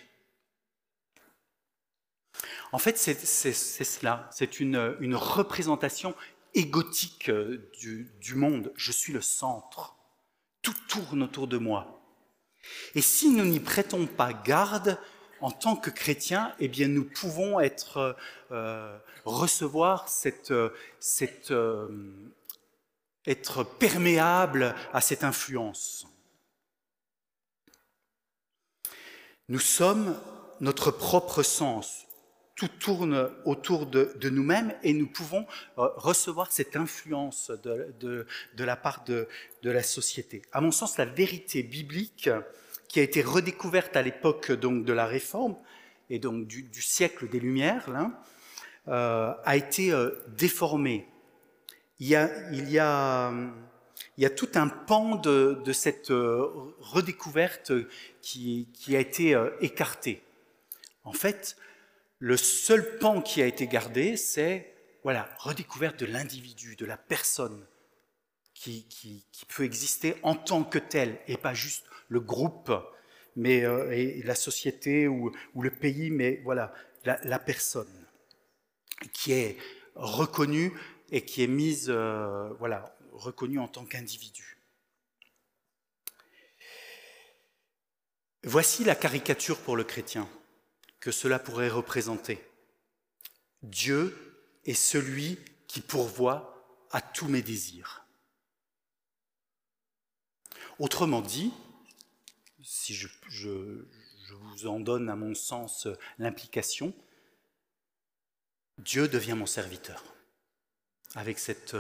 En 2.72 2.80
fait, 2.80 2.98
c'est 2.98 3.14
cela. 3.14 4.28
C'est 4.32 4.60
une, 4.60 4.76
représentation 5.14 6.16
égotique 6.56 7.30
du 7.30 8.34
monde. 8.34 8.74
Je 8.76 8.92
suis 8.92 9.14
le 9.14 9.22
centre 9.22 9.97
tout 10.68 10.76
tourne 10.90 11.24
autour 11.24 11.48
de 11.48 11.58
moi. 11.58 12.02
Et 12.94 13.02
si 13.02 13.30
nous 13.30 13.46
n'y 13.46 13.62
prêtons 13.62 14.06
pas 14.06 14.34
garde, 14.34 15.00
en 15.40 15.50
tant 15.50 15.78
que 15.78 15.90
chrétiens, 15.90 16.54
eh 16.60 16.68
bien, 16.68 16.90
nous 16.90 17.06
pouvons 17.06 17.62
être, 17.62 18.18
euh, 18.52 18.98
recevoir 19.24 20.10
cette, 20.10 20.54
cette 21.00 21.52
euh, 21.52 21.88
être 23.26 23.64
perméable 23.64 24.76
à 24.92 25.00
cette 25.00 25.24
influence. 25.24 26.06
Nous 29.48 29.60
sommes 29.60 30.20
notre 30.60 30.92
propre 30.92 31.44
sens 31.44 32.07
tout 32.58 32.68
tourne 32.68 33.30
autour 33.46 33.86
de, 33.86 34.30
nous-mêmes 34.30 34.74
et 34.82 34.92
nous 34.92 35.08
pouvons 35.08 35.46
euh, 35.78 35.88
recevoir 35.96 36.52
cette 36.52 36.76
influence 36.76 37.52
de, 37.64 38.26
la 38.58 38.76
part 38.76 39.06
de, 39.06 39.28
la 39.64 39.84
société. 39.84 40.42
À 40.52 40.60
mon 40.60 40.72
sens, 40.72 40.98
la 40.98 41.06
vérité 41.06 41.62
biblique 41.62 42.30
qui 42.90 43.00
a 43.00 43.04
été 43.04 43.22
redécouverte 43.22 43.96
à 43.96 44.02
l'époque 44.02 44.52
donc 44.52 44.86
de 44.86 44.94
la 44.94 45.06
Réforme 45.06 45.56
et 46.10 46.18
donc 46.18 46.48
du, 46.48 46.82
siècle 46.82 47.30
des 47.30 47.40
Lumières 47.40 47.90
euh, 48.88 49.34
a 49.44 49.56
été 49.56 49.92
euh, 49.92 50.10
déformée. 50.30 51.08
Il 52.00 52.08
y, 52.08 52.16
a, 52.16 53.32
tout 54.36 54.50
un 54.56 54.68
pan 54.68 55.16
de, 55.16 55.72
cette 55.74 56.10
redécouverte 56.10 57.72
qui, 58.22 58.68
qui 58.74 58.96
a 58.96 59.00
été 59.00 59.40
écarté. 59.62 60.24
En 61.04 61.14
fait, 61.14 61.56
le 62.20 62.38
seul 62.38 62.98
pan 62.98 63.22
qui 63.22 63.42
a 63.42 63.46
été 63.46 63.68
gardé, 63.68 64.18
c'est 64.18 64.74
voilà, 65.04 65.30
redécouverte 65.38 66.00
de 66.00 66.06
l'individu, 66.06 66.76
de 66.76 66.86
la 66.86 66.98
personne 66.98 67.66
qui, 68.54 68.86
peut 69.48 69.64
exister 69.64 70.16
en 70.24 70.36
tant 70.36 70.64
que 70.64 70.80
tel, 70.80 71.20
et 71.28 71.38
pas 71.38 71.54
juste 71.54 71.86
le 72.10 72.20
groupe, 72.20 72.72
mais 73.36 73.64
euh, 73.64 73.92
et 73.92 74.24
la 74.24 74.36
société 74.36 75.08
ou, 75.08 75.32
le 75.60 75.72
pays, 75.72 76.10
mais 76.10 76.42
voilà, 76.44 76.74
la, 77.06 77.40
personne 77.40 78.06
qui 79.14 79.32
est 79.32 79.58
reconnue 79.96 80.74
et 81.12 81.24
qui 81.24 81.44
est 81.44 81.48
mise, 81.48 81.90
euh, 81.90 82.50
voilà, 82.60 82.98
reconnue 83.14 83.60
en 83.60 83.68
tant 83.68 83.86
qu'individu. 83.86 84.58
Voici 88.44 88.84
la 88.84 88.96
caricature 88.96 89.60
pour 89.60 89.76
le 89.76 89.84
chrétien 89.84 90.28
que 91.08 91.14
cela 91.14 91.40
pourrait 91.40 91.70
représenter. 91.70 92.38
Dieu 93.64 94.14
est 94.66 94.74
celui 94.74 95.40
qui 95.70 95.80
pourvoit 95.80 96.86
à 96.92 97.00
tous 97.00 97.30
mes 97.30 97.42
désirs. 97.42 98.06
Autrement 100.80 101.22
dit, 101.22 101.54
si 102.62 102.94
je, 102.94 103.08
vous 104.34 104.68
en 104.68 104.82
donne 104.82 105.10
à 105.10 105.16
mon 105.16 105.34
sens 105.34 105.88
l'implication, 106.20 106.94
Dieu 108.78 109.08
devient 109.08 109.36
mon 109.36 109.46
serviteur. 109.46 110.04
avec 111.16 111.40
cette, 111.40 111.78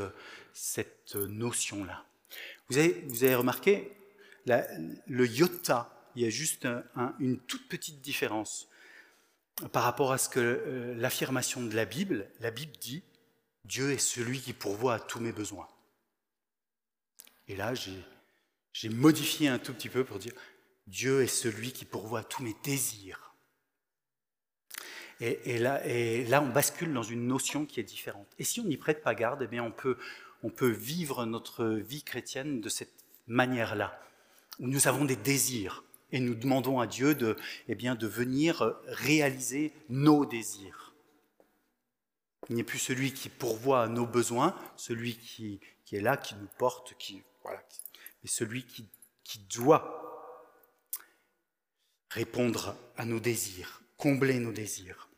cette 0.54 1.16
notion-là. 1.16 2.06
Vous 2.70 2.78
avez, 2.78 2.94
vous 3.08 3.26
avez 3.26 3.36
remarqué, 3.36 3.92
le 4.46 5.28
iota, 5.28 6.10
il 6.16 6.22
y 6.22 6.26
a 6.26 6.30
juste 6.30 6.66
une 7.20 7.40
toute 7.40 7.68
petite 7.68 8.00
différence 8.00 8.70
par 9.72 9.84
rapport 9.84 10.12
à 10.12 10.18
ce 10.18 10.30
que 10.30 10.40
euh, 10.40 10.94
l'affirmation 10.96 11.64
de 11.64 11.76
la 11.76 11.86
Bible, 11.86 12.30
la 12.40 12.52
Bible 12.52 12.74
dit, 12.80 13.04
Dieu 13.66 13.92
est 13.92 13.98
celui 13.98 14.40
qui 14.40 14.54
pourvoit 14.54 14.96
à 14.96 15.00
tous 15.00 15.20
mes 15.20 15.32
besoins. 15.32 15.68
Et 17.48 17.56
là, 17.56 17.74
j'ai 18.74 18.90
modifié 18.90 19.48
un 19.48 19.60
tout 19.60 19.74
petit 19.74 19.90
peu 19.90 20.04
pour 20.04 20.20
dire, 20.20 20.34
Dieu 20.86 21.24
est 21.24 21.28
celui 21.28 21.72
qui 21.72 21.86
pourvoit 21.86 22.20
à 22.20 22.24
tous 22.24 22.44
mes 22.44 22.56
désirs. 22.64 23.34
Et, 25.20 25.58
là, 25.58 26.42
on 26.44 26.50
bascule 26.50 26.94
dans 26.94 27.04
une 27.04 27.26
notion 27.26 27.66
qui 27.66 27.80
est 27.80 27.84
différente. 27.84 28.28
Et 28.38 28.44
si 28.44 28.60
on 28.60 28.66
n'y 28.66 28.78
prête 28.78 29.02
pas 29.02 29.16
garde, 29.16 29.42
eh 29.42 29.48
bien, 29.48 29.64
on 29.64 30.50
peut 30.52 30.70
vivre 30.70 31.26
notre 31.26 31.66
vie 31.66 32.04
chrétienne 32.04 32.62
de 32.62 32.70
cette 32.70 32.94
manière-là, 33.26 34.00
où 34.60 34.68
nous 34.68 34.88
avons 34.88 35.06
des 35.06 35.16
désirs 35.16 35.84
et 36.12 36.20
nous 36.20 36.36
demandons 36.36 36.80
à 36.80 36.88
Dieu 36.88 37.16
de, 37.16 37.36
eh 37.68 37.76
bien, 37.76 37.96
de 37.96 38.08
venir 38.08 38.76
réaliser 38.88 39.74
nos 39.90 40.26
désirs. 40.26 40.96
Il 42.50 42.56
n'est 42.56 42.64
plus 42.64 42.80
celui 42.80 43.14
qui 43.14 43.30
pourvoit 43.30 43.84
à 43.84 43.88
nos 43.88 44.06
besoins, 44.06 44.56
celui 44.78 45.18
qui, 45.18 45.60
qui 45.86 45.98
est 45.98 46.02
là, 46.02 46.16
qui 46.16 46.36
nous 46.36 46.48
porte, 46.58 46.96
qui, 46.98 47.22
voilà, 47.44 47.62
mais 48.24 48.30
celui 48.30 48.66
qui, 48.66 48.88
qui 49.24 49.40
doit 49.40 50.04
répondre 52.10 52.76
à 52.96 53.06
nos 53.06 53.20
désirs, 53.20 53.82
combler 53.98 54.40
nos 54.40 54.54
désirs. 54.54 55.10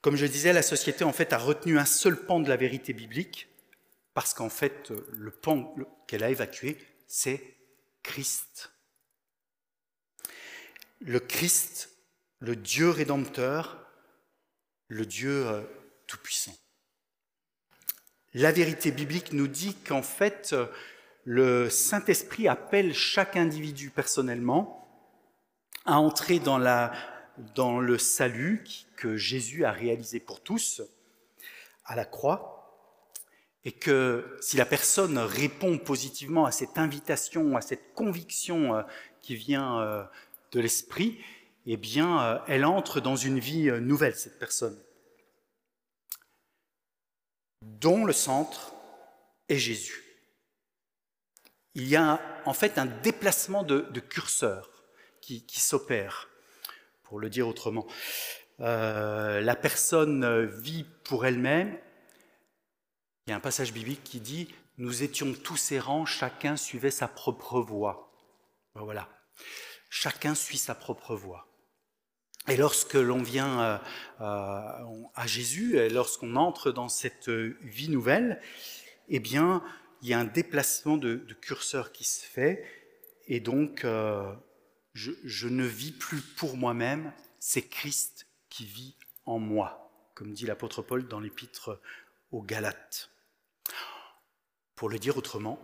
Comme 0.00 0.16
je 0.16 0.26
disais, 0.26 0.52
la 0.52 0.62
société 0.62 1.04
en 1.04 1.12
fait 1.12 1.32
a 1.32 1.38
retenu 1.38 1.78
un 1.78 1.84
seul 1.84 2.24
pan 2.24 2.40
de 2.40 2.48
la 2.48 2.56
vérité 2.56 2.92
biblique, 2.92 3.48
parce 4.14 4.32
qu'en 4.32 4.48
fait 4.48 4.90
le 5.12 5.30
pan 5.30 5.74
qu'elle 6.06 6.24
a 6.24 6.30
évacué, 6.30 6.78
c'est 7.06 7.56
Christ. 8.02 8.72
Le 11.00 11.20
Christ, 11.20 11.90
le 12.40 12.56
Dieu 12.56 12.90
rédempteur, 12.90 13.86
le 14.88 15.06
Dieu 15.06 15.46
euh, 15.46 15.62
tout-puissant. 16.06 16.54
La 18.34 18.52
vérité 18.52 18.90
biblique 18.90 19.32
nous 19.32 19.48
dit 19.48 19.74
qu'en 19.74 20.02
fait, 20.02 20.54
le 21.24 21.70
Saint-Esprit 21.70 22.46
appelle 22.46 22.94
chaque 22.94 23.36
individu 23.36 23.90
personnellement 23.90 24.86
à 25.86 25.98
entrer 25.98 26.38
dans 26.38 26.58
la 26.58 26.92
dans 27.54 27.80
le 27.80 27.98
salut 27.98 28.64
que 28.96 29.16
Jésus 29.16 29.64
a 29.64 29.72
réalisé 29.72 30.20
pour 30.20 30.42
tous 30.42 30.82
à 31.84 31.96
la 31.96 32.04
croix, 32.04 32.54
et 33.64 33.72
que 33.72 34.36
si 34.40 34.56
la 34.56 34.66
personne 34.66 35.18
répond 35.18 35.78
positivement 35.78 36.46
à 36.46 36.52
cette 36.52 36.78
invitation, 36.78 37.56
à 37.56 37.60
cette 37.60 37.94
conviction 37.94 38.74
euh, 38.74 38.82
qui 39.22 39.34
vient 39.34 39.80
euh, 39.80 40.04
de 40.52 40.60
l'esprit, 40.60 41.18
eh 41.66 41.76
bien, 41.76 42.22
euh, 42.22 42.38
elle 42.46 42.64
entre 42.64 43.00
dans 43.00 43.16
une 43.16 43.38
vie 43.38 43.70
nouvelle, 43.80 44.16
cette 44.16 44.38
personne, 44.38 44.78
dont 47.62 48.04
le 48.04 48.12
centre 48.12 48.74
est 49.48 49.58
Jésus. 49.58 50.02
Il 51.74 51.86
y 51.86 51.96
a 51.96 52.20
en 52.44 52.54
fait 52.54 52.78
un 52.78 52.86
déplacement 52.86 53.62
de, 53.62 54.00
curseur 54.00 54.70
qui 55.20 55.60
s'opère 55.60 56.28
pour 57.02 57.18
le 57.18 57.30
dire 57.30 57.48
autrement. 57.48 57.86
Euh, 58.60 59.40
la 59.40 59.56
personne 59.56 60.44
vit 60.46 60.84
pour 61.04 61.26
elle-même. 61.26 61.78
Il 63.26 63.30
y 63.30 63.32
a 63.32 63.36
un 63.36 63.40
passage 63.40 63.72
biblique 63.72 64.04
qui 64.04 64.20
dit 64.20 64.48
Nous 64.78 65.02
étions 65.02 65.32
tous 65.32 65.72
errants, 65.72 66.06
chacun 66.06 66.56
suivait 66.56 66.90
sa 66.90 67.08
propre 67.08 67.60
voie. 67.60 68.12
Ben 68.74 68.82
voilà. 68.82 69.08
Chacun 69.88 70.34
suit 70.34 70.58
sa 70.58 70.74
propre 70.74 71.14
voie. 71.14 71.46
Et 72.48 72.56
lorsque 72.56 72.94
l'on 72.94 73.22
vient 73.22 73.60
euh, 73.60 73.78
euh, 74.20 75.02
à 75.14 75.26
Jésus, 75.26 75.76
et 75.76 75.88
lorsqu'on 75.88 76.36
entre 76.36 76.70
dans 76.72 76.88
cette 76.88 77.28
vie 77.28 77.88
nouvelle, 77.88 78.40
eh 79.08 79.20
bien, 79.20 79.62
il 80.02 80.08
y 80.08 80.14
a 80.14 80.18
un 80.18 80.24
déplacement 80.24 80.96
de, 80.96 81.16
curseur 81.40 81.92
qui 81.92 82.04
se 82.04 82.24
fait, 82.24 82.64
et 83.26 83.40
donc 83.40 83.84
je, 84.94 85.48
ne 85.48 85.64
vis 85.64 85.92
plus 85.92 86.20
pour 86.20 86.56
moi-même, 86.56 87.12
c'est 87.38 87.62
Christ 87.62 88.26
qui 88.48 88.64
vit 88.64 88.96
en 89.26 89.38
moi, 89.38 89.90
comme 90.14 90.32
dit 90.32 90.46
l'apôtre 90.46 90.82
Paul 90.82 91.06
dans 91.06 91.20
l'épître 91.20 91.80
aux 92.32 92.42
Galates. 92.42 93.10
Pour 94.74 94.88
le 94.88 94.98
dire 94.98 95.16
autrement, 95.16 95.58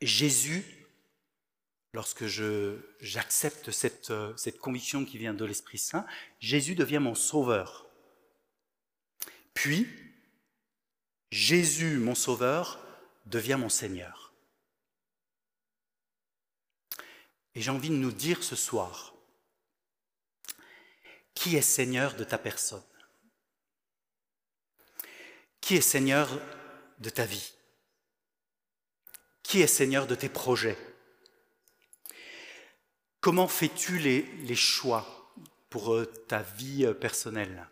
Jésus, 0.00 0.64
lorsque 1.96 2.26
j'accepte 3.00 3.70
cette, 3.70 4.12
cette 4.36 4.58
conviction 4.58 5.06
qui 5.06 5.16
vient 5.16 5.32
de 5.32 5.46
l'Esprit 5.46 5.78
Saint, 5.78 6.04
Jésus 6.40 6.74
devient 6.74 6.98
mon 6.98 7.14
sauveur. 7.14 7.86
Puis, 9.54 9.88
Jésus, 11.30 11.96
mon 11.96 12.14
sauveur, 12.14 12.78
devient 13.24 13.56
mon 13.58 13.70
Seigneur. 13.70 14.34
Et 17.54 17.62
j'ai 17.62 17.70
envie 17.70 17.88
de 17.88 17.94
nous 17.94 18.12
dire 18.12 18.44
ce 18.44 18.56
soir, 18.56 19.14
qui 21.32 21.56
est 21.56 21.62
Seigneur 21.62 22.14
de 22.14 22.24
ta 22.24 22.36
personne? 22.36 22.84
Qui 25.62 25.76
est 25.76 25.80
Seigneur 25.80 26.28
de 26.98 27.08
ta 27.08 27.24
vie? 27.24 27.54
Qui 29.42 29.62
est 29.62 29.66
Seigneur 29.66 30.06
de 30.06 30.14
tes 30.14 30.28
projets? 30.28 30.76
Comment 33.26 33.48
fais-tu 33.48 33.98
les, 33.98 34.54
choix 34.54 35.04
pour 35.68 35.92
euh, 35.92 36.04
ta 36.28 36.42
vie 36.42 36.86
euh, 36.86 36.94
personnelle? 36.94 37.68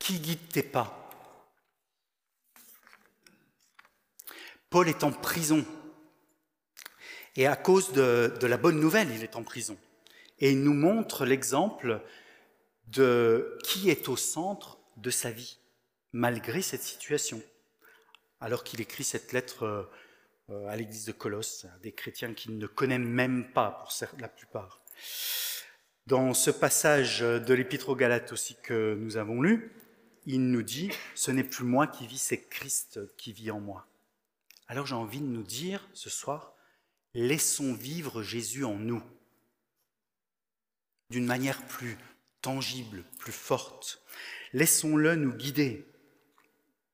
Qui 0.00 0.18
guide 0.18 0.48
tes 0.48 0.64
pas? 0.64 1.08
Paul 4.68 4.88
est 4.88 5.04
en 5.04 5.12
prison 5.12 5.64
et 7.36 7.46
à 7.46 7.54
cause 7.54 7.92
de, 7.92 8.36
la 8.42 8.56
bonne 8.56 8.80
nouvelle, 8.80 9.12
il 9.14 9.22
est 9.22 9.36
en 9.36 9.44
prison. 9.44 9.78
Et 10.40 10.50
il 10.50 10.60
nous 10.60 10.74
montre 10.74 11.24
l'exemple 11.24 12.02
de 12.88 13.56
qui 13.62 13.90
est 13.90 14.08
au 14.08 14.16
centre 14.16 14.80
de 14.96 15.10
sa 15.10 15.30
vie, 15.30 15.60
malgré 16.12 16.62
cette 16.62 16.82
situation. 16.82 17.40
Alors 18.40 18.64
qu'il 18.64 18.80
écrit 18.80 19.04
cette 19.04 19.32
lettre 19.32 19.62
euh, 19.62 19.84
à 20.48 20.76
l'église 20.76 21.06
de 21.06 21.12
Colosse, 21.12 21.66
des 21.82 21.92
chrétiens 21.92 22.34
qu'il 22.34 22.58
ne 22.58 22.66
connaît 22.66 22.98
même 22.98 23.50
pas 23.52 23.82
pour 23.82 23.92
la 24.18 24.28
plupart. 24.28 24.82
Dans 26.06 26.34
ce 26.34 26.50
passage 26.50 27.20
de 27.20 27.54
l'Épître 27.54 27.88
aux 27.88 27.96
Galates 27.96 28.32
aussi 28.32 28.56
que 28.62 28.94
nous 28.94 29.16
avons 29.16 29.40
lu, 29.40 29.72
il 30.26 30.50
nous 30.50 30.62
dit 30.62 30.90
Ce 31.14 31.30
n'est 31.30 31.44
plus 31.44 31.64
moi 31.64 31.86
qui 31.86 32.06
vis, 32.06 32.18
c'est 32.18 32.42
Christ 32.42 33.00
qui 33.16 33.32
vit 33.32 33.50
en 33.50 33.60
moi. 33.60 33.86
Alors 34.68 34.86
j'ai 34.86 34.94
envie 34.94 35.20
de 35.20 35.26
nous 35.26 35.42
dire 35.42 35.88
ce 35.92 36.10
soir 36.10 36.54
laissons 37.14 37.74
vivre 37.74 38.22
Jésus 38.22 38.64
en 38.64 38.76
nous 38.76 39.02
d'une 41.10 41.26
manière 41.26 41.62
plus 41.66 41.96
tangible, 42.40 43.04
plus 43.18 43.32
forte. 43.32 44.02
Laissons-le 44.52 45.14
nous 45.14 45.32
guider. 45.32 45.86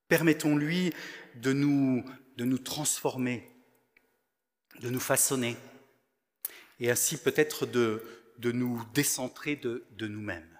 Permettons-lui 0.09 0.93
de 1.37 1.53
nous, 1.53 2.05
de 2.40 2.46
nous 2.46 2.57
transformer, 2.57 3.46
de 4.81 4.88
nous 4.88 4.98
façonner, 4.98 5.59
et 6.79 6.90
ainsi 6.90 7.18
peut-être 7.18 7.66
de, 7.66 8.03
nous 8.42 8.83
décentrer 8.94 9.57
de, 9.57 9.85
de 9.90 10.09
nous-mêmes. 10.09 10.59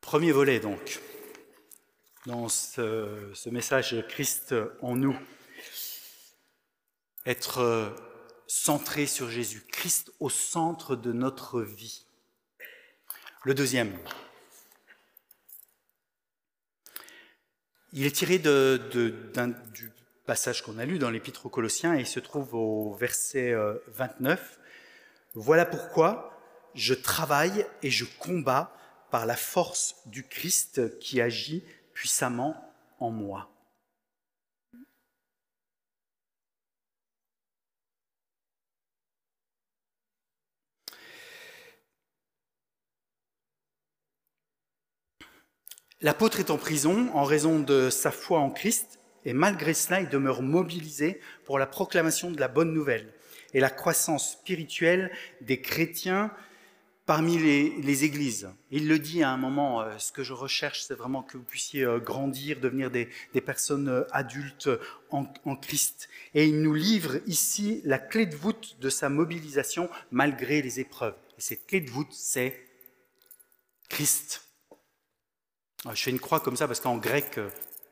Premier 0.00 0.32
volet 0.32 0.58
donc 0.58 1.02
dans 2.24 2.48
ce, 2.48 3.50
message 3.50 4.02
Christ 4.08 4.54
en 4.80 4.96
nous. 4.96 5.18
Être 7.26 7.94
centré 8.46 9.04
sur 9.04 9.28
Jésus, 9.28 9.66
Christ 9.70 10.12
au 10.18 10.30
centre 10.30 10.96
de 10.96 11.12
notre 11.12 11.60
vie. 11.60 12.06
Le 13.42 13.52
deuxième, 13.52 13.98
il 17.96 18.04
est 18.04 18.14
tiré 18.14 18.38
du 18.38 19.92
passage 20.26 20.62
qu'on 20.62 20.76
a 20.78 20.84
lu 20.84 20.98
dans 20.98 21.08
l'Épître 21.08 21.46
aux 21.46 21.48
Colossiens 21.48 21.94
et 21.94 22.00
il 22.00 22.06
se 22.06 22.20
trouve 22.20 22.54
au 22.54 22.94
verset 22.94 23.54
29. 23.88 24.38
Euh, 24.38 24.60
voilà 25.34 25.64
pourquoi 25.64 26.38
je 26.74 26.92
travaille 26.92 27.66
et 27.82 27.90
je 27.90 28.04
combats 28.18 28.76
par 29.10 29.24
la 29.24 29.34
force 29.34 29.96
du 30.04 30.24
Christ 30.24 30.98
qui 30.98 31.22
agit 31.22 31.64
puissamment 31.94 32.70
en 33.00 33.10
moi. 33.10 33.50
L'apôtre 46.02 46.40
est 46.40 46.50
en 46.50 46.58
prison 46.58 47.10
en 47.14 47.24
raison 47.24 47.58
de 47.58 47.88
sa 47.88 48.10
foi 48.10 48.40
en 48.40 48.50
Christ, 48.50 48.98
et 49.24 49.32
malgré 49.32 49.74
cela, 49.74 50.00
il 50.00 50.08
demeure 50.08 50.42
mobilisé 50.42 51.20
pour 51.44 51.58
la 51.58 51.66
proclamation 51.66 52.30
de 52.30 52.38
la 52.38 52.48
bonne 52.48 52.72
nouvelle 52.72 53.12
et 53.54 53.60
la 53.60 53.70
croissance 53.70 54.32
spirituelle 54.32 55.10
des 55.40 55.60
chrétiens 55.60 56.30
parmi 57.06 57.38
les, 57.38 58.04
églises. 58.04 58.50
Il 58.70 58.88
le 58.88 58.98
dit 58.98 59.22
à 59.22 59.30
un 59.30 59.36
moment, 59.36 59.80
euh, 59.80 59.96
ce 59.96 60.12
que 60.12 60.24
je 60.24 60.32
recherche, 60.32 60.82
c'est 60.82 60.94
vraiment 60.94 61.22
que 61.22 61.38
vous 61.38 61.44
puissiez 61.44 61.84
euh, 61.84 61.98
grandir, 61.98 62.60
devenir 62.60 62.90
des, 62.90 63.08
personnes 63.40 63.88
euh, 63.88 64.02
adultes 64.10 64.68
en, 65.10 65.24
Christ. 65.56 66.08
Et 66.34 66.46
il 66.46 66.60
nous 66.60 66.74
livre 66.74 67.20
ici 67.26 67.80
la 67.84 67.98
clé 67.98 68.26
de 68.26 68.34
voûte 68.34 68.76
de 68.80 68.90
sa 68.90 69.08
mobilisation 69.08 69.88
malgré 70.10 70.60
les 70.62 70.80
épreuves. 70.80 71.14
Et 71.38 71.40
cette 71.40 71.66
clé 71.66 71.80
de 71.80 71.90
voûte, 71.90 72.12
c'est 72.12 72.60
Christ. 73.88 74.45
Ah, 75.86 75.94
je 75.94 76.02
fais 76.02 76.10
une 76.10 76.20
croix 76.20 76.40
comme 76.40 76.56
ça 76.56 76.66
parce 76.66 76.80
qu'en 76.80 76.96
grec, 76.96 77.38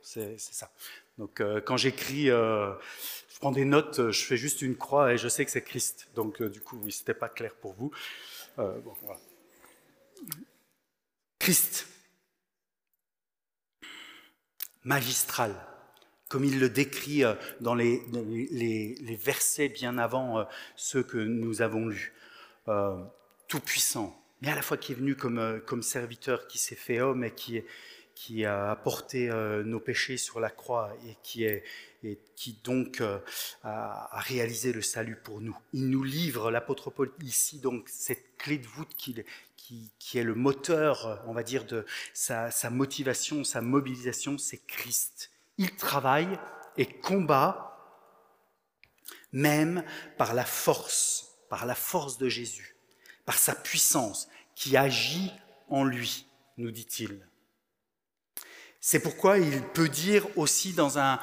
c'est 0.02 0.38
ça. 0.38 0.70
Donc 1.16 1.40
quand 1.64 1.76
j'écris, 1.76 2.26
je 2.26 3.38
prends 3.38 3.52
des 3.52 3.64
notes, 3.64 4.10
je 4.10 4.24
fais 4.24 4.36
juste 4.36 4.62
une 4.62 4.76
croix 4.76 5.12
et 5.12 5.18
je 5.18 5.28
sais 5.28 5.44
que 5.44 5.50
c'est 5.50 5.62
Christ. 5.62 6.08
Donc 6.14 6.42
du 6.42 6.60
coup, 6.60 6.78
oui, 6.82 6.90
c'était 6.90 7.14
pas 7.14 7.28
clair 7.28 7.54
pour 7.54 7.74
vous. 7.74 7.92
Euh, 8.58 8.80
Christ, 11.38 11.88
magistral, 14.84 15.54
comme 16.28 16.44
il 16.44 16.60
le 16.60 16.68
décrit 16.68 17.24
euh, 17.24 17.34
dans 17.60 17.74
les, 17.74 18.00
versets 19.20 19.68
bien 19.68 19.98
avant 19.98 20.38
euh, 20.38 20.44
ceux 20.76 21.02
que 21.02 21.18
nous 21.18 21.62
avons 21.62 21.88
lus. 21.88 22.14
tout 23.48 23.60
puissant, 23.60 24.23
mais 24.44 24.52
à 24.52 24.54
la 24.54 24.62
fois 24.62 24.76
qui 24.76 24.92
est 24.92 24.96
venu 24.96 25.16
comme, 25.16 25.62
comme 25.66 25.82
serviteur, 25.82 26.46
qui 26.46 26.58
s'est 26.58 26.74
fait 26.74 27.00
homme 27.00 27.24
et 27.24 27.32
qui, 27.32 28.44
a 28.44 28.70
apporté 28.70 29.28
nos 29.64 29.80
péchés 29.80 30.16
sur 30.16 30.38
la 30.40 30.50
croix 30.50 30.94
et 31.08 31.16
qui 31.22 31.44
est, 31.44 31.64
donc 32.62 33.00
euh, 33.00 33.18
a, 33.62 34.20
réalisé 34.20 34.72
le 34.72 34.82
salut 34.82 35.16
pour 35.16 35.40
nous. 35.40 35.56
Il 35.72 35.88
nous 35.88 36.02
livre, 36.02 36.50
l'apôtre 36.50 36.90
Paul, 36.90 37.12
ici, 37.22 37.58
donc, 37.58 37.88
cette 37.88 38.36
clé 38.36 38.58
de 38.58 38.66
voûte 38.66 38.94
qui, 38.96 39.24
est 40.14 40.22
le 40.22 40.34
moteur, 40.34 41.22
on 41.26 41.32
va 41.32 41.42
dire, 41.42 41.64
de 41.64 41.84
sa, 42.12 42.50
motivation, 42.70 43.44
sa 43.44 43.60
mobilisation, 43.60 44.38
c'est 44.38 44.64
Christ. 44.66 45.30
Il 45.58 45.74
travaille 45.76 46.38
et 46.76 46.86
combat 46.86 47.70
même 49.32 49.84
par 50.16 50.34
la 50.34 50.44
force, 50.44 51.38
par 51.48 51.66
la 51.66 51.74
force 51.74 52.18
de 52.18 52.28
Jésus, 52.28 52.73
par 53.24 53.38
sa 53.38 53.54
puissance 53.54 54.28
qui 54.54 54.76
agit 54.76 55.32
en 55.68 55.84
lui, 55.84 56.26
nous 56.56 56.70
dit-il. 56.70 57.26
C'est 58.80 59.00
pourquoi 59.00 59.38
il 59.38 59.62
peut 59.68 59.88
dire 59.88 60.26
aussi 60.36 60.74
dans 60.74 60.98
un, 60.98 61.18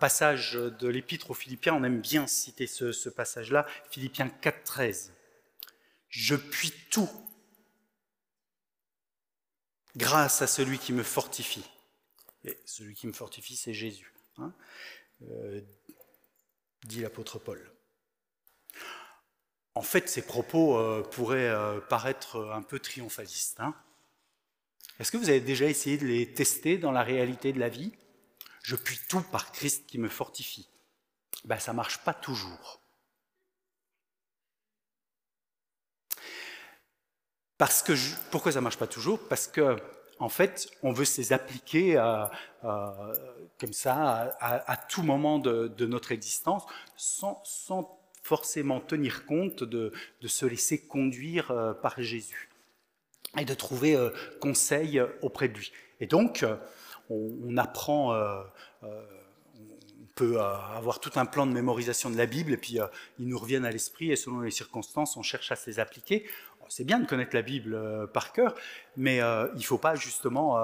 passage 0.00 0.54
de 0.54 0.88
l'épître 0.88 1.30
aux 1.30 1.34
Philippiens, 1.34 1.74
on 1.74 1.84
aime 1.84 2.00
bien 2.00 2.26
citer 2.26 2.66
ce, 2.66 3.08
passage-là, 3.08 3.66
Philippiens 3.90 4.26
4.13, 4.42 5.10
Je 6.08 6.34
puis 6.34 6.72
tout 6.90 7.08
grâce 9.94 10.42
à 10.42 10.48
celui 10.48 10.78
qui 10.78 10.92
me 10.92 11.04
fortifie. 11.04 11.64
Et 12.44 12.58
celui 12.64 12.96
qui 12.96 13.06
me 13.06 13.12
fortifie, 13.12 13.54
c'est 13.54 13.74
Jésus, 13.74 14.12
hein, 14.38 14.52
euh, 15.30 15.60
dit 16.82 17.00
l'apôtre 17.00 17.38
Paul. 17.38 17.71
En 19.74 19.82
fait, 19.82 20.08
ces 20.08 20.22
propos 20.22 20.76
euh, 20.76 21.02
pourraient 21.02 21.48
euh, 21.48 21.80
paraître 21.80 22.50
un 22.52 22.62
peu 22.62 22.78
triomphalistes. 22.78 23.60
Hein. 23.60 23.74
Est-ce 24.98 25.10
que 25.10 25.16
vous 25.16 25.30
avez 25.30 25.40
déjà 25.40 25.64
essayé 25.66 25.96
de 25.96 26.06
les 26.06 26.32
tester 26.32 26.76
dans 26.76 26.92
la 26.92 27.02
réalité 27.02 27.52
de 27.52 27.58
la 27.58 27.68
vie? 27.68 27.92
Je 28.62 28.76
puis 28.76 28.98
tout 29.08 29.22
par 29.22 29.50
Christ 29.50 29.86
qui 29.86 29.98
me 29.98 30.08
fortifie. 30.08 30.68
Ben, 31.44 31.58
ça 31.58 31.72
ne 31.72 31.76
marche 31.76 31.98
pas 32.04 32.14
toujours. 32.14 32.80
Parce 37.56 37.82
que 37.82 37.94
pourquoi 38.30 38.52
ça 38.52 38.58
ne 38.58 38.64
marche 38.64 38.76
pas 38.76 38.86
toujours? 38.86 39.26
Parce 39.28 39.48
que 39.48 39.76
en 40.18 40.28
fait, 40.28 40.70
on 40.82 40.92
veut 40.92 41.04
se 41.04 41.20
les 41.20 41.32
appliquer 41.32 41.94
comme 42.60 43.72
ça 43.72 44.36
à, 44.40 44.76
tout 44.76 45.02
moment 45.02 45.38
de, 45.40 45.86
notre 45.86 46.12
existence, 46.12 46.64
sans, 46.96 47.42
forcément 48.22 48.80
tenir 48.80 49.26
compte 49.26 49.64
de, 49.64 49.92
se 50.24 50.46
laisser 50.46 50.80
conduire 50.86 51.50
euh, 51.50 51.74
par 51.74 52.00
Jésus 52.00 52.48
et 53.38 53.44
de 53.44 53.54
trouver 53.54 53.96
euh, 53.96 54.10
conseil 54.40 55.02
auprès 55.22 55.48
de 55.48 55.54
lui. 55.54 55.72
Et 56.00 56.06
donc, 56.06 56.42
euh, 56.42 56.56
on, 57.10 57.56
apprend, 57.56 58.14
euh, 58.14 58.42
on 58.82 60.06
peut 60.14 60.40
avoir 60.40 61.00
tout 61.00 61.12
un 61.16 61.26
plan 61.26 61.46
de 61.46 61.52
mémorisation 61.52 62.10
de 62.10 62.16
la 62.16 62.26
Bible, 62.26 62.52
et 62.52 62.56
puis 62.56 62.78
ils 63.18 63.28
nous 63.28 63.38
reviennent 63.38 63.64
à 63.64 63.70
l'esprit, 63.70 64.10
et 64.12 64.16
selon 64.16 64.40
les 64.40 64.50
circonstances, 64.50 65.16
on 65.16 65.22
cherche 65.22 65.52
à 65.52 65.56
se 65.56 65.68
les 65.68 65.78
appliquer. 65.78 66.26
C'est 66.68 66.84
bien 66.84 67.00
de 67.00 67.06
connaître 67.06 67.34
la 67.34 67.42
Bible 67.42 68.08
par 68.14 68.32
cœur, 68.32 68.54
mais 68.96 69.16
il 69.16 69.58
ne 69.58 69.62
faut 69.62 69.78
pas 69.78 69.94
justement 69.94 70.56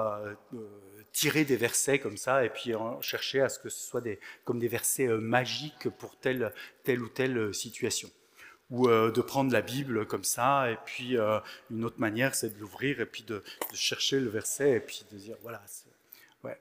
tirer 1.19 1.43
des 1.43 1.57
versets 1.57 1.99
comme 1.99 2.15
ça 2.15 2.45
et 2.45 2.49
puis 2.49 2.73
chercher 3.01 3.41
à 3.41 3.49
ce 3.49 3.59
que 3.59 3.67
ce 3.69 3.79
soit 3.79 4.03
comme 4.45 4.59
des 4.59 4.69
versets 4.69 5.07
magiques 5.07 5.89
pour 5.89 6.17
telle, 6.17 6.53
ou 6.87 7.09
telle 7.09 7.53
situation 7.53 8.09
ou 8.69 8.87
euh, 8.87 9.11
de 9.11 9.21
prendre 9.21 9.51
la 9.51 9.61
Bible 9.61 10.05
comme 10.05 10.23
ça, 10.23 10.69
et 10.71 10.77
puis 10.85 11.17
euh, 11.17 11.39
une 11.71 11.83
autre 11.83 11.99
manière, 11.99 12.35
c'est 12.35 12.49
de 12.55 12.59
l'ouvrir 12.59 13.01
et 13.01 13.05
puis 13.05 13.23
de, 13.23 13.43
chercher 13.73 14.19
le 14.19 14.29
verset 14.29 14.73
et 14.73 14.79
puis 14.79 15.03
de 15.11 15.17
dire, 15.17 15.35
voilà, 15.41 15.61
c'est 15.65 15.89
ouais, 16.43 16.57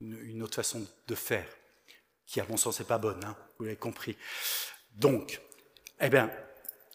une, 0.00 0.42
autre 0.42 0.54
façon 0.54 0.86
de 1.08 1.14
faire, 1.14 1.48
qui 2.26 2.40
à 2.40 2.46
mon 2.48 2.56
sens 2.56 2.78
n'est 2.78 2.86
pas 2.86 2.98
bonne, 2.98 3.22
hein, 3.24 3.36
vous 3.58 3.64
l'avez 3.64 3.76
compris. 3.76 4.16
Donc, 4.94 5.40
eh 6.00 6.08
bien, 6.08 6.30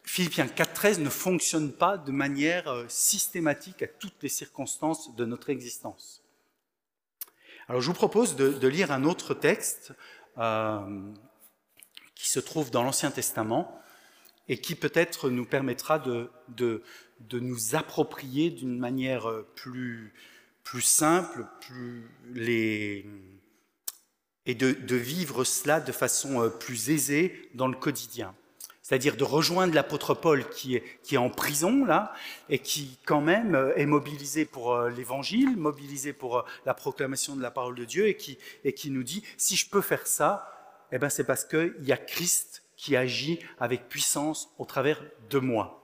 Philippiens 0.03 0.45
4.13 0.45 1.01
ne 1.01 1.09
fonctionne 1.09 1.73
pas 1.73 1.97
de 1.97 2.11
manière 2.11 2.67
euh, 2.69 2.85
systématique 2.87 3.81
à 3.81 3.87
toutes 3.87 4.21
les 4.21 4.29
circonstances 4.29 5.13
de 5.15 5.25
notre 5.25 5.49
existence. 5.49 6.24
Alors 7.67 7.81
je 7.81 7.87
vous 7.87 7.93
propose 7.93 8.35
de, 8.35 8.67
lire 8.67 8.91
un 8.91 9.03
autre 9.03 9.33
texte 9.33 9.93
qui 12.15 12.29
se 12.29 12.39
trouve 12.39 12.71
dans 12.71 12.83
l'Ancien 12.83 13.11
Testament, 13.11 13.81
et 14.47 14.59
qui 14.59 14.75
peut-être 14.75 15.29
nous 15.29 15.45
permettra 15.45 15.99
de, 15.99 16.29
nous 17.31 17.75
approprier 17.75 18.51
d'une 18.51 18.77
manière 18.77 19.27
plus, 19.55 20.13
simple 20.81 21.45
et 22.37 23.05
de, 24.47 24.71
de, 24.73 24.95
vivre 24.95 25.43
cela 25.43 25.79
de 25.79 25.91
façon 25.91 26.41
euh, 26.41 26.49
plus 26.49 26.91
aisée 26.91 27.49
dans 27.55 27.67
le 27.67 27.75
quotidien. 27.75 28.35
C'est-à-dire 28.85 29.17
de 29.17 29.23
rejoindre 29.23 29.73
l'apôtre 29.73 30.13
Paul 30.13 30.47
qui 30.47 30.75
est, 30.75 31.17
en 31.17 31.31
prison 31.31 31.85
là 31.85 32.13
et 32.49 32.59
qui 32.59 32.99
quand 33.03 33.19
même 33.19 33.55
euh, 33.55 33.75
est 33.75 33.87
mobilisé 33.87 34.45
pour 34.45 34.75
euh, 34.75 34.91
l'évangile, 34.91 35.57
mobilisé 35.57 36.13
pour 36.13 36.45
la 36.67 36.75
proclamation 36.75 37.35
de 37.35 37.41
la 37.41 37.49
parole 37.49 37.73
de 37.73 37.83
Dieu 37.83 38.07
et 38.07 38.15
qui, 38.15 38.91
nous 38.91 39.01
dit 39.01 39.23
si 39.37 39.55
je 39.55 39.67
peux 39.67 39.81
faire 39.81 40.05
ça, 40.05 40.85
eh 40.91 40.99
ben 40.99 41.09
c'est 41.09 41.23
parce 41.23 41.45
qu'il 41.45 41.73
y 41.79 41.93
a 41.93 41.97
Christ 41.97 42.61
qui 42.77 42.95
agit 42.95 43.39
avec 43.57 43.89
puissance 43.89 44.53
au 44.59 44.65
travers 44.65 45.01
de 45.31 45.39
moi. 45.39 45.83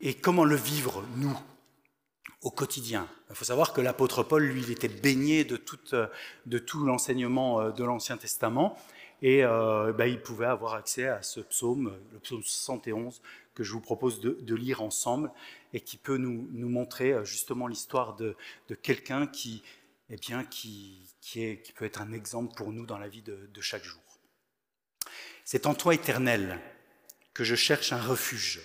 Et 0.00 0.14
comment 0.14 0.46
le 0.46 0.56
vivre, 0.56 1.04
nous, 1.16 1.38
au 2.40 2.50
quotidien? 2.50 3.06
Il 3.28 3.36
faut 3.36 3.44
savoir 3.44 3.74
que 3.74 3.82
l'apôtre 3.82 4.22
Paul, 4.22 4.44
lui, 4.44 4.62
il 4.62 4.70
était 4.70 4.88
baigné 4.88 5.44
de 5.44 5.58
tout, 5.58 6.86
l'enseignement 6.86 7.60
euh, 7.60 7.70
de 7.70 7.84
l'Ancien 7.84 8.16
Testament, 8.16 8.78
et 9.22 9.44
euh, 9.44 9.92
ben, 9.92 10.06
il 10.06 10.20
pouvait 10.20 10.46
avoir 10.46 10.74
accès 10.74 11.06
à 11.06 11.22
ce 11.22 11.40
psaume, 11.40 11.94
le 12.12 12.18
psaume 12.20 12.42
71, 12.42 13.20
que 13.54 13.62
je 13.62 13.72
vous 13.72 13.80
propose 13.80 14.20
de, 14.20 14.54
lire 14.54 14.82
ensemble, 14.82 15.30
et 15.72 15.80
qui 15.80 15.96
peut 15.96 16.16
nous, 16.16 16.48
montrer 16.52 17.12
euh, 17.12 17.24
justement 17.24 17.66
l'histoire 17.66 18.16
de, 18.16 18.36
quelqu'un 18.82 19.26
qui, 19.26 19.62
eh 20.08 20.16
bien, 20.16 20.44
qui, 20.44 21.06
peut 21.74 21.84
être 21.84 22.00
un 22.00 22.12
exemple 22.12 22.54
pour 22.54 22.72
nous 22.72 22.86
dans 22.86 22.98
la 22.98 23.08
vie 23.08 23.22
de, 23.22 23.60
chaque 23.60 23.84
jour. 23.84 24.00
C'est 25.44 25.66
en 25.66 25.74
toi, 25.74 25.94
éternel, 25.94 26.58
que 27.34 27.44
je 27.44 27.56
cherche 27.56 27.92
un 27.92 28.00
refuge. 28.00 28.60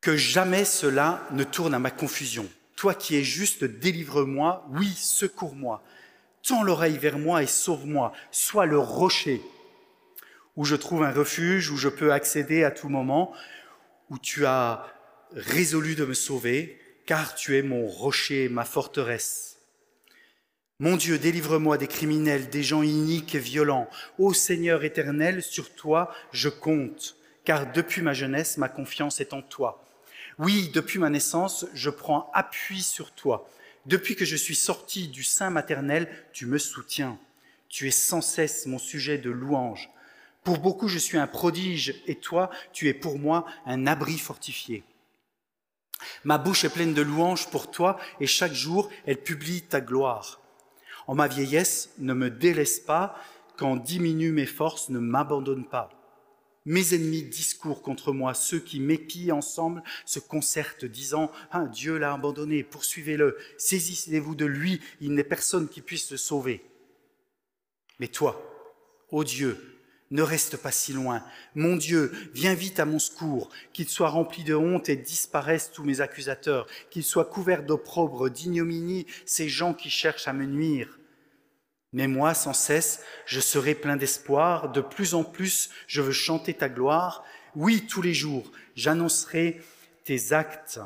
Que 0.00 0.16
jamais 0.16 0.64
cela 0.64 1.26
ne 1.30 1.44
tourne 1.44 1.74
à 1.74 1.78
ma 1.78 1.90
confusion. 1.90 2.50
Toi 2.74 2.94
qui 2.94 3.16
es 3.16 3.22
juste, 3.22 3.64
délivre-moi, 3.64 4.66
oui, 4.70 4.88
secours-moi. 4.94 5.84
Tends 6.46 6.62
l'oreille 6.62 6.98
vers 6.98 7.18
moi 7.18 7.42
et 7.42 7.46
sauve-moi. 7.46 8.12
Sois 8.30 8.66
le 8.66 8.78
rocher 8.78 9.42
où 10.56 10.64
je 10.64 10.76
trouve 10.76 11.02
un 11.02 11.12
refuge, 11.12 11.70
où 11.70 11.76
je 11.76 11.88
peux 11.88 12.12
accéder 12.12 12.64
à 12.64 12.70
tout 12.70 12.88
moment, 12.88 13.32
où 14.10 14.18
tu 14.18 14.46
as 14.46 14.84
résolu 15.32 15.94
de 15.94 16.04
me 16.04 16.14
sauver, 16.14 16.78
car 17.06 17.34
tu 17.34 17.56
es 17.56 17.62
mon 17.62 17.86
rocher, 17.86 18.48
ma 18.48 18.64
forteresse. 18.64 19.58
Mon 20.78 20.96
Dieu, 20.96 21.18
délivre-moi 21.18 21.78
des 21.78 21.86
criminels, 21.86 22.48
des 22.48 22.62
gens 22.62 22.82
iniques 22.82 23.34
et 23.34 23.38
violents. 23.38 23.88
Ô 24.18 24.32
Seigneur 24.32 24.82
éternel, 24.84 25.42
sur 25.42 25.74
toi 25.74 26.12
je 26.32 26.48
compte, 26.48 27.16
car 27.44 27.70
depuis 27.72 28.02
ma 28.02 28.12
jeunesse, 28.12 28.56
ma 28.56 28.68
confiance 28.68 29.20
est 29.20 29.32
en 29.32 29.42
toi. 29.42 29.84
Oui, 30.38 30.70
depuis 30.72 30.98
ma 30.98 31.10
naissance, 31.10 31.66
je 31.74 31.90
prends 31.90 32.30
appui 32.32 32.82
sur 32.82 33.12
toi. 33.12 33.48
Depuis 33.86 34.14
que 34.16 34.24
je 34.24 34.36
suis 34.36 34.54
sorti 34.54 35.08
du 35.08 35.24
sein 35.24 35.50
maternel, 35.50 36.08
tu 36.32 36.46
me 36.46 36.58
soutiens. 36.58 37.18
Tu 37.68 37.88
es 37.88 37.92
sans 37.92 38.20
cesse 38.20 38.66
mon 38.66 38.78
sujet 38.78 39.18
de 39.18 39.30
louange. 39.30 39.88
Pour 40.44 40.58
beaucoup, 40.58 40.88
je 40.88 40.98
suis 40.98 41.18
un 41.18 41.26
prodige, 41.26 42.02
et 42.06 42.16
toi, 42.16 42.50
tu 42.72 42.88
es 42.88 42.94
pour 42.94 43.18
moi 43.18 43.46
un 43.66 43.86
abri 43.86 44.18
fortifié. 44.18 44.82
Ma 46.24 46.38
bouche 46.38 46.64
est 46.64 46.70
pleine 46.70 46.94
de 46.94 47.02
louanges 47.02 47.48
pour 47.50 47.70
toi, 47.70 47.98
et 48.20 48.26
chaque 48.26 48.54
jour, 48.54 48.90
elle 49.06 49.22
publie 49.22 49.62
ta 49.62 49.80
gloire. 49.80 50.40
En 51.06 51.14
ma 51.14 51.28
vieillesse, 51.28 51.90
ne 51.98 52.14
me 52.14 52.30
délaisse 52.30 52.80
pas, 52.80 53.18
quand 53.56 53.76
diminuent 53.76 54.32
mes 54.32 54.46
forces, 54.46 54.88
ne 54.88 54.98
m'abandonne 54.98 55.66
pas. 55.66 55.90
Mes 56.66 56.94
ennemis 56.94 57.22
discourent 57.22 57.82
contre 57.82 58.12
moi, 58.12 58.34
ceux 58.34 58.60
qui 58.60 58.80
m'épient 58.80 59.32
ensemble 59.32 59.82
se 60.04 60.18
concertent, 60.18 60.84
disant 60.84 61.32
ah, 61.50 61.66
Dieu 61.66 61.96
l'a 61.96 62.12
abandonné, 62.12 62.62
poursuivez-le, 62.62 63.38
saisissez-vous 63.56 64.34
de 64.34 64.44
lui, 64.44 64.80
il 65.00 65.14
n'est 65.14 65.24
personne 65.24 65.68
qui 65.68 65.80
puisse 65.80 66.10
le 66.10 66.18
sauver. 66.18 66.62
Mais 67.98 68.08
toi, 68.08 68.42
ô 69.10 69.24
Dieu, 69.24 69.80
ne 70.10 70.22
reste 70.22 70.56
pas 70.56 70.72
si 70.72 70.92
loin. 70.92 71.24
Mon 71.54 71.76
Dieu, 71.76 72.12
viens 72.34 72.54
vite 72.54 72.78
à 72.78 72.84
mon 72.84 72.98
secours, 72.98 73.48
qu'il 73.72 73.88
soit 73.88 74.10
rempli 74.10 74.44
de 74.44 74.54
honte 74.54 74.88
et 74.88 74.96
disparaissent 74.96 75.70
tous 75.72 75.84
mes 75.84 76.00
accusateurs, 76.00 76.66
qu'il 76.90 77.04
soit 77.04 77.24
couvert 77.24 77.62
d'opprobre, 77.62 78.28
d'ignominie, 78.28 79.06
ces 79.24 79.48
gens 79.48 79.72
qui 79.72 79.88
cherchent 79.88 80.28
à 80.28 80.32
me 80.32 80.44
nuire. 80.46 80.99
Mais 81.92 82.06
moi, 82.06 82.34
sans 82.34 82.52
cesse, 82.52 83.02
je 83.26 83.40
serai 83.40 83.74
plein 83.74 83.96
d'espoir, 83.96 84.70
de 84.70 84.80
plus 84.80 85.14
en 85.14 85.24
plus, 85.24 85.70
je 85.86 86.00
veux 86.00 86.12
chanter 86.12 86.54
ta 86.54 86.68
gloire. 86.68 87.24
Oui, 87.56 87.86
tous 87.86 88.02
les 88.02 88.14
jours, 88.14 88.50
j'annoncerai 88.76 89.60
tes 90.04 90.32
actes 90.32 90.80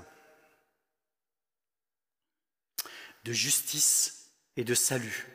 de 3.25 3.33
justice 3.33 4.31
et 4.57 4.65
de 4.65 4.75
salut, 4.75 5.27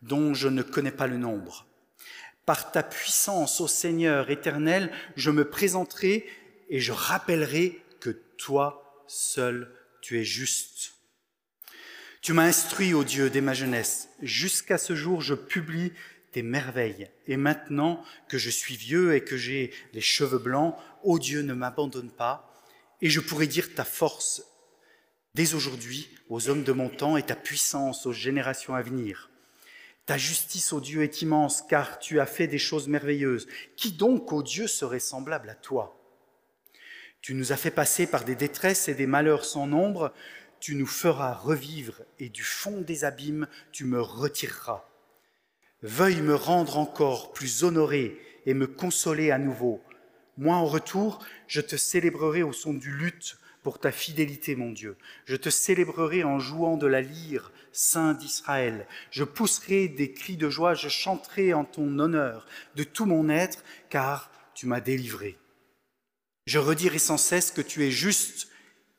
dont 0.00 0.34
je 0.34 0.48
ne 0.48 0.62
connais 0.62 0.92
pas 0.92 1.06
le 1.06 1.16
nombre. 1.16 1.66
Par 2.46 2.72
ta 2.72 2.82
puissance, 2.82 3.60
ô 3.60 3.68
Seigneur 3.68 4.30
éternel, 4.30 4.90
je 5.16 5.30
me 5.30 5.48
présenterai 5.48 6.26
et 6.68 6.80
je 6.80 6.92
rappellerai 6.92 7.82
que 8.00 8.10
toi 8.10 9.04
seul 9.06 9.74
tu 10.00 10.18
es 10.18 10.24
juste. 10.24 10.94
Tu 12.22 12.34
m'as 12.34 12.44
instruit, 12.44 12.94
ô 12.94 13.02
Dieu, 13.02 13.30
dès 13.30 13.40
ma 13.40 13.52
jeunesse. 13.52 14.08
Jusqu'à 14.22 14.78
ce 14.78 14.94
jour, 14.94 15.22
je 15.22 15.34
publie 15.34 15.92
tes 16.30 16.42
merveilles. 16.42 17.10
Et 17.26 17.36
maintenant 17.36 18.04
que 18.28 18.38
je 18.38 18.48
suis 18.48 18.76
vieux 18.76 19.16
et 19.16 19.24
que 19.24 19.36
j'ai 19.36 19.74
les 19.92 20.00
cheveux 20.00 20.38
blancs, 20.38 20.76
ô 21.02 21.18
Dieu, 21.18 21.42
ne 21.42 21.52
m'abandonne 21.52 22.12
pas. 22.12 22.64
Et 23.00 23.10
je 23.10 23.18
pourrais 23.18 23.48
dire 23.48 23.74
ta 23.74 23.84
force 23.84 24.44
dès 25.34 25.54
aujourd'hui 25.54 26.08
aux 26.28 26.48
hommes 26.48 26.62
de 26.62 26.70
mon 26.70 26.88
temps 26.88 27.16
et 27.16 27.24
ta 27.24 27.34
puissance 27.34 28.06
aux 28.06 28.12
générations 28.12 28.76
à 28.76 28.82
venir. 28.82 29.28
Ta 30.06 30.16
justice, 30.16 30.72
ô 30.72 30.80
Dieu, 30.80 31.02
est 31.02 31.22
immense, 31.22 31.62
car 31.68 31.98
tu 31.98 32.20
as 32.20 32.26
fait 32.26 32.46
des 32.46 32.58
choses 32.58 32.86
merveilleuses. 32.86 33.48
Qui 33.76 33.90
donc, 33.90 34.32
ô 34.32 34.44
Dieu, 34.44 34.68
serait 34.68 35.00
semblable 35.00 35.50
à 35.50 35.56
toi? 35.56 35.98
Tu 37.20 37.34
nous 37.34 37.50
as 37.50 37.56
fait 37.56 37.72
passer 37.72 38.06
par 38.06 38.24
des 38.24 38.36
détresses 38.36 38.88
et 38.88 38.94
des 38.94 39.06
malheurs 39.06 39.44
sans 39.44 39.66
nombre. 39.66 40.12
Tu 40.62 40.76
nous 40.76 40.86
feras 40.86 41.34
revivre, 41.34 42.02
et 42.20 42.28
du 42.28 42.44
fond 42.44 42.82
des 42.82 43.02
abîmes, 43.02 43.48
tu 43.72 43.84
me 43.84 44.00
retireras. 44.00 44.88
Veuille 45.82 46.22
me 46.22 46.36
rendre 46.36 46.78
encore 46.78 47.32
plus 47.32 47.64
honoré 47.64 48.16
et 48.46 48.54
me 48.54 48.68
consoler 48.68 49.32
à 49.32 49.38
nouveau. 49.38 49.82
Moi, 50.36 50.54
en 50.54 50.64
retour, 50.64 51.18
je 51.48 51.60
te 51.60 51.74
célébrerai 51.74 52.44
au 52.44 52.52
son 52.52 52.74
du 52.74 52.92
luth 52.92 53.38
pour 53.64 53.80
ta 53.80 53.90
fidélité, 53.90 54.54
mon 54.54 54.70
Dieu. 54.70 54.96
Je 55.24 55.34
te 55.34 55.50
célébrerai 55.50 56.22
en 56.22 56.38
jouant 56.38 56.76
de 56.76 56.86
la 56.86 57.00
lyre, 57.00 57.50
Saint 57.72 58.14
d'Israël. 58.14 58.86
Je 59.10 59.24
pousserai 59.24 59.88
des 59.88 60.12
cris 60.12 60.36
de 60.36 60.48
joie, 60.48 60.74
je 60.74 60.88
chanterai 60.88 61.54
en 61.54 61.64
ton 61.64 61.98
honneur 61.98 62.46
de 62.76 62.84
tout 62.84 63.06
mon 63.06 63.28
être, 63.28 63.64
car 63.90 64.30
tu 64.54 64.66
m'as 64.66 64.80
délivré. 64.80 65.36
Je 66.46 66.60
redirai 66.60 67.00
sans 67.00 67.18
cesse 67.18 67.50
que 67.50 67.62
tu 67.62 67.84
es 67.84 67.90
juste, 67.90 68.51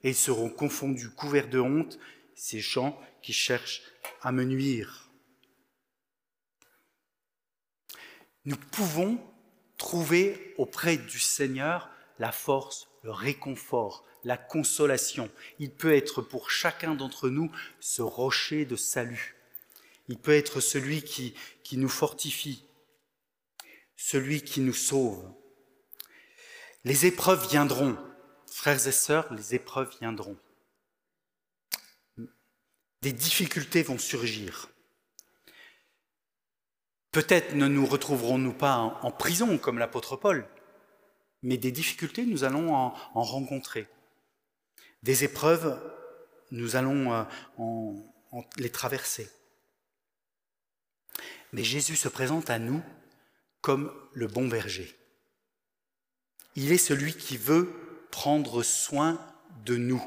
et 0.03 0.09
ils 0.09 0.15
seront 0.15 0.49
confondus, 0.49 1.09
couverts 1.09 1.49
de 1.49 1.59
honte, 1.59 1.97
ces 2.35 2.59
gens 2.59 2.99
qui 3.21 3.33
cherchent 3.33 3.81
à 4.21 4.31
me 4.31 4.43
nuire. 4.43 5.09
Nous 8.45 8.57
pouvons 8.57 9.19
trouver 9.77 10.53
auprès 10.57 10.97
du 10.97 11.19
Seigneur 11.19 11.89
la 12.19 12.31
force, 12.31 12.89
le 13.03 13.11
réconfort, 13.11 14.05
la 14.23 14.37
consolation. 14.37 15.29
Il 15.59 15.71
peut 15.71 15.93
être 15.93 16.21
pour 16.21 16.51
chacun 16.51 16.95
d'entre 16.95 17.29
nous 17.29 17.51
ce 17.79 18.01
rocher 18.01 18.65
de 18.65 18.75
salut. 18.75 19.35
Il 20.09 20.17
peut 20.17 20.33
être 20.33 20.59
celui 20.59 21.01
qui, 21.01 21.33
qui 21.63 21.77
nous 21.77 21.89
fortifie, 21.89 22.65
celui 23.95 24.41
qui 24.41 24.59
nous 24.59 24.73
sauve. 24.73 25.31
Les 26.83 27.05
épreuves 27.05 27.47
viendront, 27.49 27.97
frères 28.53 28.87
et 28.87 28.91
sœurs, 28.91 29.33
les 29.33 29.55
épreuves 29.55 29.93
viendront. 29.99 30.37
Des 33.01 33.11
difficultés 33.11 33.81
vont 33.81 33.97
surgir. 33.97 34.69
Peut-être 37.11 37.55
ne 37.55 37.67
nous 37.67 37.85
retrouverons-nous 37.85 38.53
pas 38.53 38.75
en 38.77 39.11
prison 39.11 39.57
comme 39.57 39.79
l'apôtre 39.79 40.15
Paul, 40.15 40.47
mais 41.41 41.57
des 41.57 41.71
difficultés, 41.71 42.25
nous 42.25 42.43
allons 42.43 42.73
en, 42.73 42.93
rencontrer. 43.13 43.87
Des 45.01 45.23
épreuves, 45.23 45.81
nous 46.51 46.75
allons 46.75 47.27
euh, 47.59 47.93
les 48.57 48.71
traverser. 48.71 49.29
Mais 51.51 51.63
Jésus 51.63 51.95
se 51.95 52.07
présente 52.07 52.49
à 52.49 52.59
nous 52.59 52.81
comme 53.61 53.93
le 54.13 54.27
bon 54.27 54.47
berger. 54.47 54.95
Il 56.55 56.71
est 56.71 56.77
celui 56.77 57.15
qui 57.15 57.35
veut 57.37 57.82
prendre 58.13 58.61
soin 58.61 59.19
de 59.65 59.75
nous. 59.75 60.01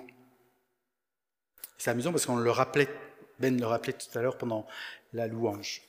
C'est 1.77 1.91
amusant 1.91 2.13
parce 2.13 2.25
qu'on 2.25 2.37
le 2.37 2.51
rappelait, 2.53 2.89
Ben 3.41 3.59
le 3.59 3.67
rappelait 3.67 3.95
tout 3.95 4.17
à 4.17 4.23
l'heure 4.23 4.39
pendant 4.39 4.65
la 5.13 5.27
louange, 5.27 5.83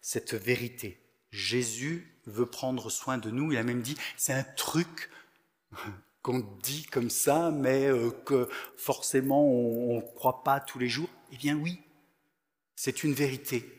cette 0.00 0.32
vérité. 0.32 0.98
Jésus 1.30 2.16
veut 2.24 2.46
prendre 2.46 2.88
soin 2.88 3.18
de 3.18 3.30
nous. 3.30 3.52
Il 3.52 3.58
a 3.58 3.62
même 3.62 3.82
dit, 3.82 3.96
c'est 4.16 4.32
un 4.32 4.42
truc 4.42 5.10
qu'on 6.22 6.38
dit 6.62 6.84
comme 6.84 7.10
ça, 7.10 7.50
mais 7.50 7.84
euh, 7.84 8.10
que 8.24 8.48
forcément 8.78 9.46
on 9.46 9.96
ne 9.96 10.00
croit 10.00 10.42
pas 10.42 10.58
tous 10.58 10.78
les 10.78 10.88
jours. 10.88 11.10
Eh 11.32 11.36
bien 11.36 11.54
oui, 11.54 11.82
c'est 12.76 13.04
une 13.04 13.12
vérité. 13.12 13.70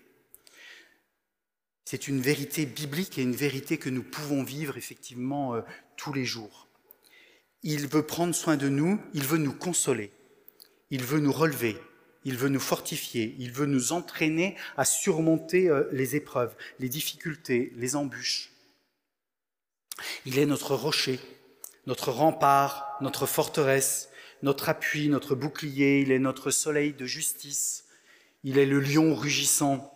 C'est 1.85 2.07
une 2.07 2.21
vérité 2.21 2.67
biblique 2.67 3.17
et 3.17 3.23
une 3.23 3.35
vérité 3.35 3.79
que 3.79 3.89
nous 3.89 4.03
pouvons 4.03 4.43
vivre 4.43 4.77
effectivement 4.77 5.55
euh, 5.55 5.61
tous 5.97 6.13
les 6.13 6.23
jours. 6.23 6.67
Il 7.63 7.87
veut 7.87 8.05
prendre 8.05 8.33
soin 8.33 8.57
de 8.57 8.69
nous, 8.69 8.99
il 9.13 9.23
veut 9.23 9.37
nous 9.37 9.53
consoler, 9.53 10.11
il 10.89 11.03
veut 11.03 11.19
nous 11.19 11.31
relever, 11.31 11.77
il 12.25 12.37
veut 12.37 12.49
nous 12.49 12.59
fortifier, 12.59 13.35
il 13.37 13.51
veut 13.51 13.67
nous 13.67 13.91
entraîner 13.91 14.57
à 14.77 14.85
surmonter 14.85 15.69
euh, 15.69 15.83
les 15.91 16.15
épreuves, 16.15 16.55
les 16.79 16.89
difficultés, 16.89 17.71
les 17.75 17.95
embûches. 17.95 18.51
Il 20.25 20.39
est 20.39 20.45
notre 20.45 20.75
rocher, 20.75 21.19
notre 21.85 22.11
rempart, 22.11 22.97
notre 23.01 23.25
forteresse, 23.25 24.09
notre 24.41 24.69
appui, 24.69 25.09
notre 25.09 25.35
bouclier, 25.35 26.01
il 26.01 26.11
est 26.11 26.19
notre 26.19 26.49
soleil 26.49 26.93
de 26.93 27.05
justice, 27.05 27.85
il 28.43 28.57
est 28.57 28.65
le 28.65 28.79
lion 28.79 29.13
rugissant, 29.13 29.93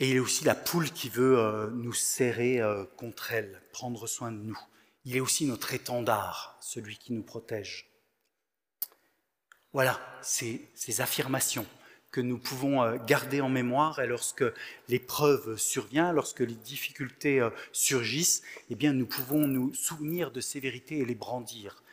et 0.00 0.10
il 0.10 0.16
est 0.16 0.20
aussi 0.20 0.44
la 0.44 0.54
poule 0.54 0.90
qui 0.90 1.08
veut 1.08 1.38
euh, 1.38 1.70
nous 1.70 1.92
serrer 1.92 2.60
euh, 2.60 2.84
contre 2.96 3.32
elle, 3.32 3.62
prendre 3.72 4.06
soin 4.06 4.32
de 4.32 4.38
nous. 4.38 4.58
Il 5.04 5.16
est 5.16 5.20
aussi 5.20 5.46
notre 5.46 5.72
étendard, 5.72 6.58
celui 6.60 6.96
qui 6.96 7.12
nous 7.12 7.22
protège. 7.22 7.90
Voilà 9.72 10.00
ces, 10.20 10.68
affirmations 11.00 11.66
que 12.10 12.20
nous 12.20 12.38
pouvons 12.38 12.82
euh, 12.82 12.98
garder 13.06 13.40
en 13.40 13.48
mémoire 13.48 14.00
et 14.00 14.06
lorsque 14.08 14.44
l'épreuve 14.88 15.56
survient, 15.56 16.12
lorsque 16.12 16.40
les 16.40 16.56
difficultés 16.56 17.40
euh, 17.40 17.50
surgissent, 17.70 18.42
eh 18.68 18.74
bien 18.74 18.92
nous 18.92 19.06
pouvons 19.06 19.46
nous 19.46 19.72
souvenir 19.74 20.32
de 20.32 20.40
ces 20.40 20.58
vérités 20.58 20.98
et 20.98 21.04
les 21.04 21.14
brandir. 21.14 21.84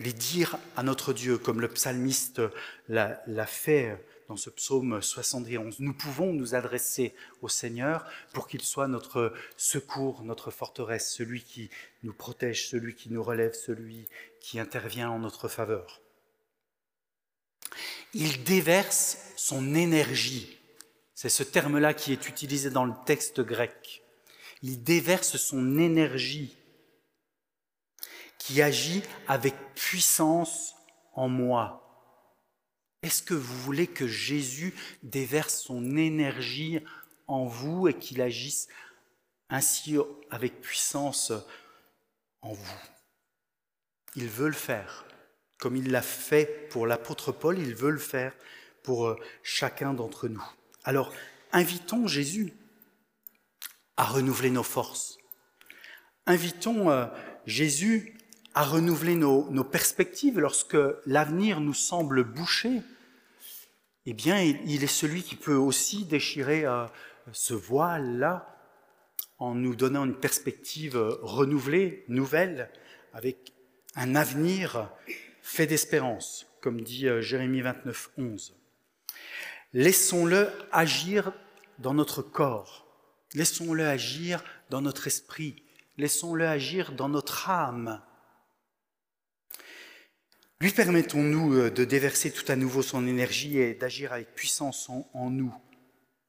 Les 0.00 0.14
dire 0.14 0.58
à 0.76 0.82
notre 0.82 1.12
Dieu, 1.12 1.36
comme 1.36 1.60
le 1.60 1.68
psalmiste 1.68 2.40
l'a 2.88 3.46
fait 3.46 4.02
dans 4.28 4.36
ce 4.36 4.48
psaume 4.48 5.02
71. 5.02 5.80
Nous 5.80 5.92
pouvons 5.92 6.32
nous 6.32 6.54
adresser 6.54 7.14
au 7.42 7.48
Seigneur 7.48 8.06
pour 8.32 8.48
qu'il 8.48 8.62
soit 8.62 8.88
notre 8.88 9.34
secours, 9.58 10.22
notre 10.22 10.50
forteresse, 10.50 11.12
celui 11.12 11.42
qui 11.42 11.68
nous 12.02 12.14
protège, 12.14 12.68
celui 12.68 12.94
qui 12.94 13.10
nous 13.10 13.22
relève, 13.22 13.52
celui 13.52 14.08
qui 14.40 14.58
intervient 14.58 15.10
en 15.10 15.18
notre 15.18 15.48
faveur. 15.48 16.00
Il 18.14 18.42
déverse 18.42 19.18
son 19.36 19.74
énergie. 19.74 20.56
C'est 21.14 21.28
ce 21.28 21.42
terme-là 21.42 21.92
qui 21.92 22.12
est 22.12 22.26
utilisé 22.26 22.70
dans 22.70 22.86
le 22.86 22.94
texte 23.04 23.42
grec. 23.42 24.02
Il 24.62 24.82
déverse 24.82 25.36
son 25.36 25.78
énergie 25.78 26.56
qui 28.50 28.62
agit 28.62 29.02
avec 29.28 29.54
puissance 29.76 30.74
en 31.12 31.28
moi. 31.28 31.86
Est-ce 33.02 33.22
que 33.22 33.34
vous 33.34 33.62
voulez 33.62 33.86
que 33.86 34.08
Jésus 34.08 34.74
déverse 35.04 35.60
son 35.60 35.96
énergie 35.96 36.80
en 37.28 37.44
vous 37.44 37.86
et 37.86 37.94
qu'il 37.94 38.20
agisse 38.20 38.66
ainsi 39.50 39.96
avec 40.30 40.60
puissance 40.60 41.32
en 42.42 42.52
vous? 42.52 42.80
Il 44.16 44.26
veut 44.26 44.48
le 44.48 44.52
faire. 44.52 45.06
Comme 45.58 45.76
il 45.76 45.92
l'a 45.92 46.02
fait 46.02 46.68
pour 46.70 46.88
l'apôtre 46.88 47.30
Paul, 47.30 47.56
il 47.56 47.76
veut 47.76 47.90
le 47.90 47.98
faire 47.98 48.34
pour 48.82 49.06
euh, 49.06 49.16
chacun 49.44 49.94
d'entre 49.94 50.26
nous. 50.26 50.44
Alors, 50.82 51.12
invitons 51.52 52.08
Jésus 52.08 52.52
à 53.96 54.06
renouveler 54.06 54.50
nos 54.50 54.64
forces. 54.64 55.18
Invitons 56.26 56.90
euh, 56.90 57.06
Jésus 57.46 58.16
à 58.54 58.64
renouveler 58.64 59.14
nos, 59.16 59.64
perspectives 59.64 60.38
lorsque 60.38 60.78
l'avenir 61.06 61.60
nous 61.60 61.74
semble 61.74 62.24
bouché. 62.24 62.82
Eh 64.06 64.14
bien, 64.14 64.40
il, 64.42 64.82
est 64.82 64.88
celui 64.88 65.22
qui 65.22 65.36
peut 65.36 65.54
aussi 65.54 66.04
déchirer 66.04 66.64
euh, 66.64 66.86
ce 67.32 67.54
voile-là 67.54 68.56
en 69.38 69.54
nous 69.54 69.74
donnant 69.74 70.04
une 70.04 70.16
perspective 70.16 70.96
renouvelée, 71.22 72.04
nouvelle, 72.08 72.70
avec 73.12 73.52
un 73.96 74.14
avenir 74.14 74.90
fait 75.42 75.66
d'espérance, 75.66 76.46
comme 76.60 76.80
dit 76.82 77.08
euh, 77.08 77.20
Jérémie 77.20 77.60
29, 77.60 78.10
11. 78.18 78.56
Laissons-le 79.72 80.50
agir 80.72 81.32
dans 81.78 81.94
notre 81.94 82.22
corps, 82.22 82.86
laissons-le 83.34 83.86
agir 83.86 84.42
dans 84.68 84.82
notre 84.82 85.06
esprit, 85.06 85.62
laissons-le 85.96 86.46
agir 86.46 86.92
dans 86.92 87.08
notre 87.08 87.48
âme. 87.48 88.00
Lui 90.60 90.72
permettons-nous 90.72 91.54
euh, 91.54 91.70
de 91.70 91.84
déverser 91.84 92.30
tout 92.30 92.44
à 92.52 92.56
nouveau 92.56 92.82
son 92.82 93.06
énergie 93.06 93.58
et 93.58 93.74
d'agir 93.74 94.12
avec 94.12 94.34
puissance 94.34 94.90
en, 94.90 95.30
nous, 95.30 95.54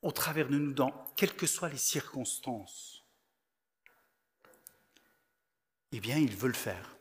au 0.02 0.12
travers 0.14 0.48
de 0.48 0.58
nous, 0.58 0.72
dans 0.72 0.94
quelles 1.18 1.36
que 1.36 1.46
soient 1.46 1.68
les 1.68 1.78
circonstances. 1.78 3.04
Eh 5.92 6.00
bien, 6.00 6.18
il 6.18 6.34
veut 6.34 6.48
le 6.48 6.54
faire. 6.54 6.96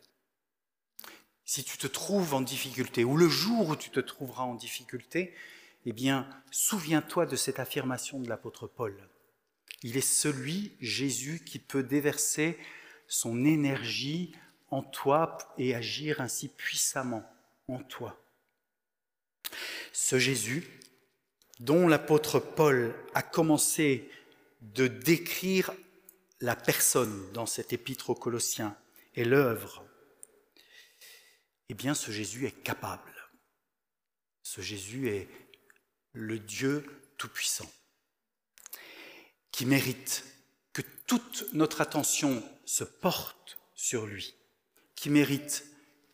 Si 1.44 1.62
tu 1.62 1.78
te 1.78 1.86
trouves 1.86 2.34
en 2.34 2.40
difficulté, 2.40 3.04
ou 3.04 3.16
le 3.16 3.28
jour 3.28 3.68
où 3.68 3.76
tu 3.76 3.90
te 3.90 4.00
trouveras 4.00 4.42
en 4.42 4.56
difficulté, 4.56 5.32
eh 5.86 5.92
bien, 5.92 6.28
souviens-toi 6.50 7.26
de 7.26 7.36
cette 7.36 7.60
affirmation 7.60 8.18
de 8.18 8.28
l'apôtre 8.28 8.66
Paul. 8.66 8.96
Il 9.84 9.96
est 9.96 10.00
celui, 10.00 10.76
Jésus, 10.80 11.42
qui 11.44 11.60
peut 11.60 11.84
déverser 11.84 12.58
son 13.06 13.44
énergie 13.44 14.34
en 14.70 14.82
toi 14.82 15.38
et 15.58 15.74
agir 15.74 16.20
ainsi 16.20 16.48
puissamment 16.48 17.24
en 17.68 17.82
toi. 17.82 18.20
Ce 19.92 20.18
Jésus, 20.18 20.80
dont 21.58 21.88
l'apôtre 21.88 22.38
Paul 22.38 22.94
a 23.14 23.22
commencé 23.22 24.10
de 24.60 24.86
décrire 24.86 25.72
la 26.40 26.56
personne 26.56 27.30
dans 27.32 27.46
cet 27.46 27.72
épître 27.72 28.10
aux 28.10 28.14
Colossiens 28.14 28.76
et 29.14 29.24
l'œuvre, 29.24 29.84
eh 31.68 31.74
bien 31.74 31.94
ce 31.94 32.10
Jésus 32.10 32.46
est 32.46 32.62
capable. 32.62 33.30
Ce 34.42 34.60
Jésus 34.60 35.08
est 35.08 35.28
le 36.12 36.38
Dieu 36.38 36.84
Tout-Puissant, 37.16 37.70
qui 39.52 39.66
mérite 39.66 40.24
que 40.72 40.82
toute 41.06 41.46
notre 41.52 41.80
attention 41.80 42.42
se 42.64 42.84
porte 42.84 43.58
sur 43.74 44.06
lui, 44.06 44.34
qui 45.00 45.08
mérite 45.08 45.64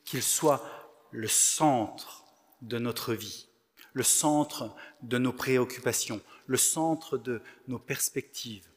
qu'il 0.05 0.23
soit 0.23 0.63
le 1.11 1.27
centre 1.27 2.25
de 2.63 2.79
notre 2.79 3.15
vie, 3.15 3.49
le 3.95 4.05
centre 4.05 4.77
de 5.03 5.19
nos 5.19 5.33
préoccupations, 5.33 6.21
le 6.47 6.57
centre 6.57 7.19
de 7.19 7.43
nos 7.67 7.81
perspectives, 7.81 8.69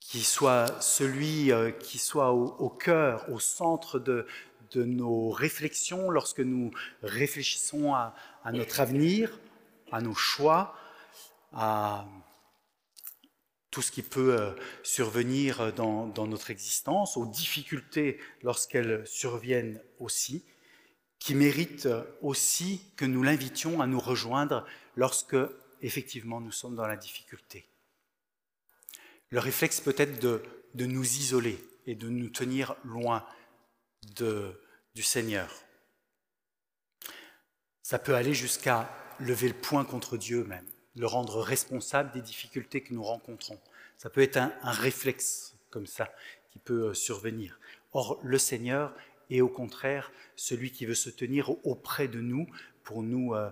qui 0.00 0.24
soit 0.24 0.82
celui 0.82 1.52
euh, 1.52 1.70
qui 1.70 1.98
soit 1.98 2.32
au, 2.32 2.68
cœur, 2.68 3.30
au 3.30 3.38
centre 3.38 4.00
de, 4.00 4.26
de, 4.72 4.82
nos 4.82 5.30
réflexions 5.30 6.10
lorsque 6.10 6.40
nous 6.40 6.72
réfléchissons 7.04 7.94
à 7.94 8.14
notre 8.52 8.80
avenir, 8.80 9.38
à 9.92 10.00
nos 10.00 10.16
choix, 10.16 10.74
à 11.52 12.06
tout 13.72 13.82
ce 13.82 13.90
qui 13.90 14.02
peut 14.02 14.38
euh, 14.38 14.52
survenir 14.84 15.72
dans, 15.72 16.26
notre 16.26 16.50
existence, 16.50 17.16
aux 17.16 17.26
difficultés 17.26 18.20
lorsqu'elles 18.42 19.04
surviennent 19.06 19.80
aussi, 19.98 20.44
qui 21.18 21.34
méritent 21.34 21.88
aussi 22.20 22.82
que 22.96 23.06
nous 23.06 23.22
l'invitions 23.22 23.80
à 23.80 23.86
nous 23.86 23.98
rejoindre 23.98 24.66
lorsque, 24.94 25.36
effectivement, 25.80 26.40
nous 26.40 26.52
sommes 26.52 26.76
dans 26.76 26.86
la 26.86 26.96
difficulté. 26.96 27.66
Le 29.30 29.38
réflexe 29.38 29.80
peut 29.80 29.94
être 29.96 30.20
de, 30.20 30.42
nous 30.74 31.16
isoler 31.16 31.58
et 31.86 31.94
de 31.94 32.08
nous 32.08 32.28
tenir 32.28 32.76
loin 32.84 33.24
du 34.94 35.02
Seigneur. 35.02 35.50
Ça 37.82 37.98
peut 37.98 38.14
aller 38.14 38.34
jusqu'à 38.34 38.90
lever 39.18 39.48
le 39.48 39.54
poing 39.54 39.86
contre 39.86 40.18
Dieu 40.18 40.44
même, 40.44 40.66
le 40.96 41.06
rendre 41.06 41.40
responsable 41.40 42.12
des 42.12 42.20
difficultés 42.20 42.82
que 42.82 42.92
nous 42.94 43.02
rencontrons. 43.02 43.58
Ça 43.98 44.10
peut 44.10 44.22
être 44.22 44.36
un, 44.36 44.52
réflexe 44.64 45.54
comme 45.70 45.86
ça 45.86 46.12
qui 46.50 46.58
peut 46.58 46.88
euh, 46.88 46.94
survenir. 46.94 47.58
Or, 47.92 48.18
le 48.22 48.38
Seigneur 48.38 48.94
est 49.30 49.40
au 49.40 49.48
contraire 49.48 50.12
celui 50.36 50.70
qui 50.70 50.86
veut 50.86 50.94
se 50.94 51.10
tenir 51.10 51.50
auprès 51.66 52.08
de 52.08 52.20
nous 52.20 52.46
pour 52.84 53.02
nous 53.02 53.34
euh, 53.34 53.50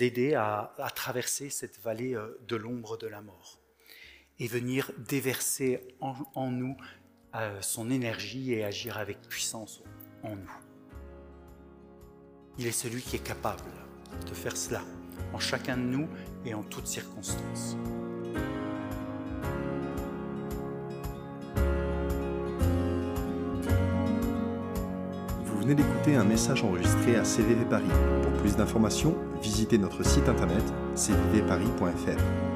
aider 0.00 0.34
à, 0.34 0.74
traverser 0.94 1.50
cette 1.50 1.78
vallée 1.80 2.14
euh, 2.14 2.40
de 2.48 2.56
l'ombre 2.56 2.96
de 2.96 3.06
la 3.06 3.20
mort 3.20 3.58
et 4.38 4.46
venir 4.46 4.90
déverser 4.98 5.80
en 6.00 6.50
nous 6.50 6.76
son 7.60 7.90
énergie 7.90 8.52
et 8.52 8.64
agir 8.64 8.98
avec 8.98 9.20
puissance 9.28 9.82
en 10.22 10.34
nous. 10.34 10.50
Il 12.58 12.66
est 12.66 12.72
celui 12.72 13.02
qui 13.02 13.16
est 13.16 13.24
capable 13.24 13.62
de 14.26 14.34
faire 14.34 14.56
cela 14.56 14.82
en 15.32 15.38
chacun 15.38 15.76
de 15.76 15.82
nous 15.82 16.08
et 16.44 16.54
en 16.54 16.62
toutes 16.62 16.86
circonstances. 16.86 17.76
Vous 25.44 25.60
venez 25.60 25.74
d'écouter 25.74 26.16
un 26.16 26.24
message 26.24 26.64
enregistré 26.64 27.16
à 27.16 27.24
CVV 27.24 27.64
Paris. 27.64 27.84
Pour 28.22 28.32
plus 28.40 28.56
d'informations, 28.56 29.14
visitez 29.40 29.78
notre 29.78 30.04
site 30.04 30.28
internet 30.28 30.64
cvvparis.fr. 30.96 32.51